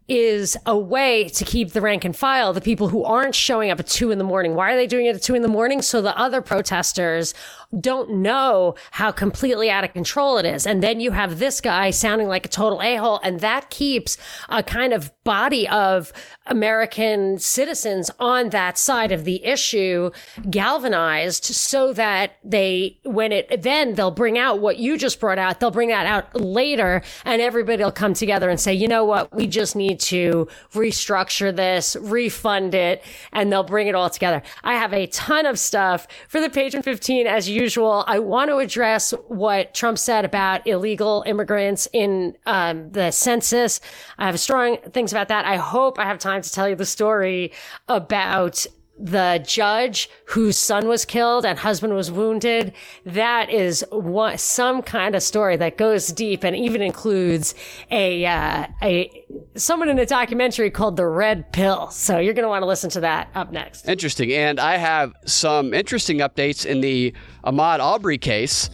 is 0.07 0.57
a 0.65 0.77
way 0.77 1.29
to 1.29 1.45
keep 1.45 1.71
the 1.71 1.81
rank 1.81 2.03
and 2.03 2.15
file, 2.15 2.51
the 2.51 2.61
people 2.61 2.89
who 2.89 3.03
aren't 3.03 3.33
showing 3.33 3.71
up 3.71 3.79
at 3.79 3.87
two 3.87 4.11
in 4.11 4.17
the 4.17 4.23
morning. 4.23 4.53
Why 4.53 4.73
are 4.73 4.75
they 4.75 4.87
doing 4.87 5.05
it 5.05 5.15
at 5.15 5.21
two 5.21 5.33
in 5.33 5.41
the 5.41 5.47
morning? 5.47 5.81
So 5.81 6.01
the 6.01 6.17
other 6.17 6.41
protesters 6.41 7.33
don't 7.79 8.09
know 8.09 8.75
how 8.91 9.11
completely 9.11 9.69
out 9.69 9.83
of 9.83 9.93
control 9.93 10.37
it 10.37 10.45
is. 10.45 10.67
And 10.67 10.83
then 10.83 10.99
you 10.99 11.11
have 11.11 11.39
this 11.39 11.61
guy 11.61 11.89
sounding 11.89 12.27
like 12.27 12.45
a 12.45 12.49
total 12.49 12.81
a-hole. 12.81 13.19
And 13.23 13.39
that 13.39 13.69
keeps 13.69 14.17
a 14.49 14.61
kind 14.63 14.93
of 14.93 15.11
body 15.23 15.67
of 15.67 16.13
American 16.47 17.39
citizens 17.39 18.11
on 18.19 18.49
that 18.49 18.77
side 18.77 19.11
of 19.11 19.23
the 19.23 19.43
issue 19.45 20.11
galvanized 20.49 21.45
so 21.45 21.93
that 21.93 22.37
they, 22.43 22.99
when 23.03 23.31
it, 23.31 23.61
then 23.61 23.95
they'll 23.95 24.11
bring 24.11 24.37
out 24.37 24.59
what 24.59 24.77
you 24.77 24.97
just 24.97 25.19
brought 25.19 25.39
out. 25.39 25.59
They'll 25.59 25.71
bring 25.71 25.89
that 25.89 26.05
out 26.05 26.35
later 26.35 27.01
and 27.25 27.41
everybody 27.41 27.83
will 27.83 27.91
come 27.91 28.13
together 28.13 28.49
and 28.49 28.59
say, 28.59 28.73
you 28.73 28.87
know 28.87 29.05
what? 29.05 29.33
We 29.33 29.47
just 29.47 29.75
need 29.75 29.99
to 30.01 30.47
restructure 30.73 31.55
this, 31.55 31.95
refund 31.99 32.75
it, 32.75 33.03
and 33.31 33.51
they'll 33.51 33.63
bring 33.63 33.87
it 33.87 33.95
all 33.95 34.09
together. 34.09 34.43
I 34.63 34.75
have 34.75 34.93
a 34.93 35.07
ton 35.07 35.45
of 35.45 35.57
stuff 35.57 36.07
for 36.27 36.41
the 36.41 36.49
Patreon 36.49 36.83
15 36.83 37.27
as 37.27 37.49
you 37.49 37.62
usual, 37.63 38.03
I 38.07 38.19
want 38.19 38.49
to 38.49 38.57
address 38.57 39.13
what 39.27 39.73
Trump 39.73 39.97
said 39.97 40.25
about 40.25 40.67
illegal 40.67 41.23
immigrants 41.25 41.87
in 41.93 42.35
um, 42.45 42.91
the 42.91 43.11
census. 43.11 43.79
I 44.17 44.25
have 44.25 44.39
strong 44.39 44.77
things 44.91 45.13
about 45.13 45.29
that. 45.29 45.45
I 45.45 45.55
hope 45.55 45.97
I 45.97 46.03
have 46.03 46.19
time 46.19 46.41
to 46.41 46.51
tell 46.51 46.67
you 46.67 46.75
the 46.75 46.85
story 46.85 47.51
about 47.87 48.65
the 48.99 49.43
judge 49.45 50.09
whose 50.25 50.57
son 50.57 50.87
was 50.87 51.03
killed 51.03 51.45
and 51.45 51.57
husband 51.57 51.95
was 51.95 52.11
wounded. 52.11 52.73
That 53.05 53.49
is 53.49 53.83
one, 53.91 54.37
some 54.37 54.81
kind 54.81 55.15
of 55.15 55.23
story 55.23 55.57
that 55.57 55.77
goes 55.77 56.07
deep 56.07 56.43
and 56.43 56.55
even 56.55 56.81
includes 56.81 57.55
a, 57.89 58.25
uh, 58.25 58.67
a, 58.81 59.25
someone 59.55 59.89
in 59.89 59.97
a 59.97 60.05
documentary 60.05 60.69
called 60.69 60.95
The 60.95 61.07
Red 61.07 61.51
Pill. 61.51 61.89
So 61.89 62.19
you're 62.19 62.35
going 62.35 62.43
to 62.43 62.49
want 62.49 62.61
to 62.61 62.67
listen 62.67 62.89
to 62.91 62.99
that 63.01 63.29
up 63.33 63.51
next. 63.51 63.87
Interesting. 63.89 64.31
And 64.31 64.59
I 64.59 64.77
have 64.77 65.13
some 65.25 65.73
interesting 65.73 66.19
updates 66.19 66.65
in 66.65 66.81
the 66.81 67.13
Ahmaud 67.43 67.79
Arbery 67.79 68.19
case 68.19 68.69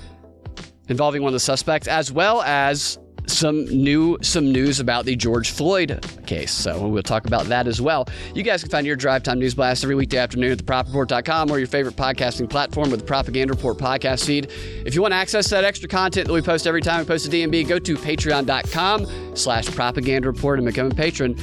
involving 0.90 1.22
one 1.22 1.30
of 1.30 1.34
the 1.34 1.40
suspects, 1.40 1.88
as 1.88 2.12
well 2.12 2.42
as 2.42 2.98
some 3.30 3.66
new 3.66 4.18
some 4.22 4.52
news 4.52 4.80
about 4.80 5.06
the 5.06 5.16
George 5.16 5.52
Floyd 5.52 6.06
case. 6.26 6.52
So 6.52 6.88
we'll 6.88 7.04
talk 7.04 7.26
about 7.26 7.46
that 7.46 7.68
as 7.68 7.82
well. 7.82 8.08
You 8.34 8.44
guys 8.44 8.62
can 8.62 8.72
find 8.72 8.86
your 8.86 8.96
Drive 8.96 9.24
Time 9.24 9.40
News 9.40 9.54
Blast 9.54 9.84
every 9.84 9.96
weekday 9.96 10.18
afternoon 10.18 10.52
at 10.52 10.60
thepropreport.com 10.60 11.52
or 11.52 11.60
your 11.60 11.68
favorite 11.68 11.96
podcasting 11.96 12.50
platform 12.50 12.92
with 12.92 13.02
the 13.02 13.06
Propaganda 13.06 13.54
Report 13.54 13.78
podcast 13.78 14.26
feed. 14.26 14.52
If 14.86 14.96
you 14.96 15.02
want 15.02 15.14
to 15.14 15.18
access 15.18 15.50
that 15.50 15.64
extra 15.64 15.88
content 15.88 16.28
that 16.28 16.34
we 16.34 16.42
post 16.42 16.68
every 16.68 16.82
time 16.82 17.00
we 17.00 17.06
post 17.06 17.28
a 17.28 17.30
DNB, 17.30 17.68
go 17.68 17.80
to 17.80 17.96
patreon.com 17.96 19.36
slash 19.36 19.68
propaganda 19.68 20.28
report 20.28 20.60
and 20.60 20.66
become 20.66 20.92
a 20.92 20.96
patron. 20.96 21.36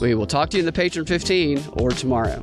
We 0.00 0.14
will 0.14 0.26
talk 0.26 0.50
to 0.50 0.56
you 0.56 0.60
in 0.62 0.66
the 0.66 0.72
Patreon 0.72 1.06
15 1.06 1.62
or 1.74 1.90
tomorrow. 1.90 2.42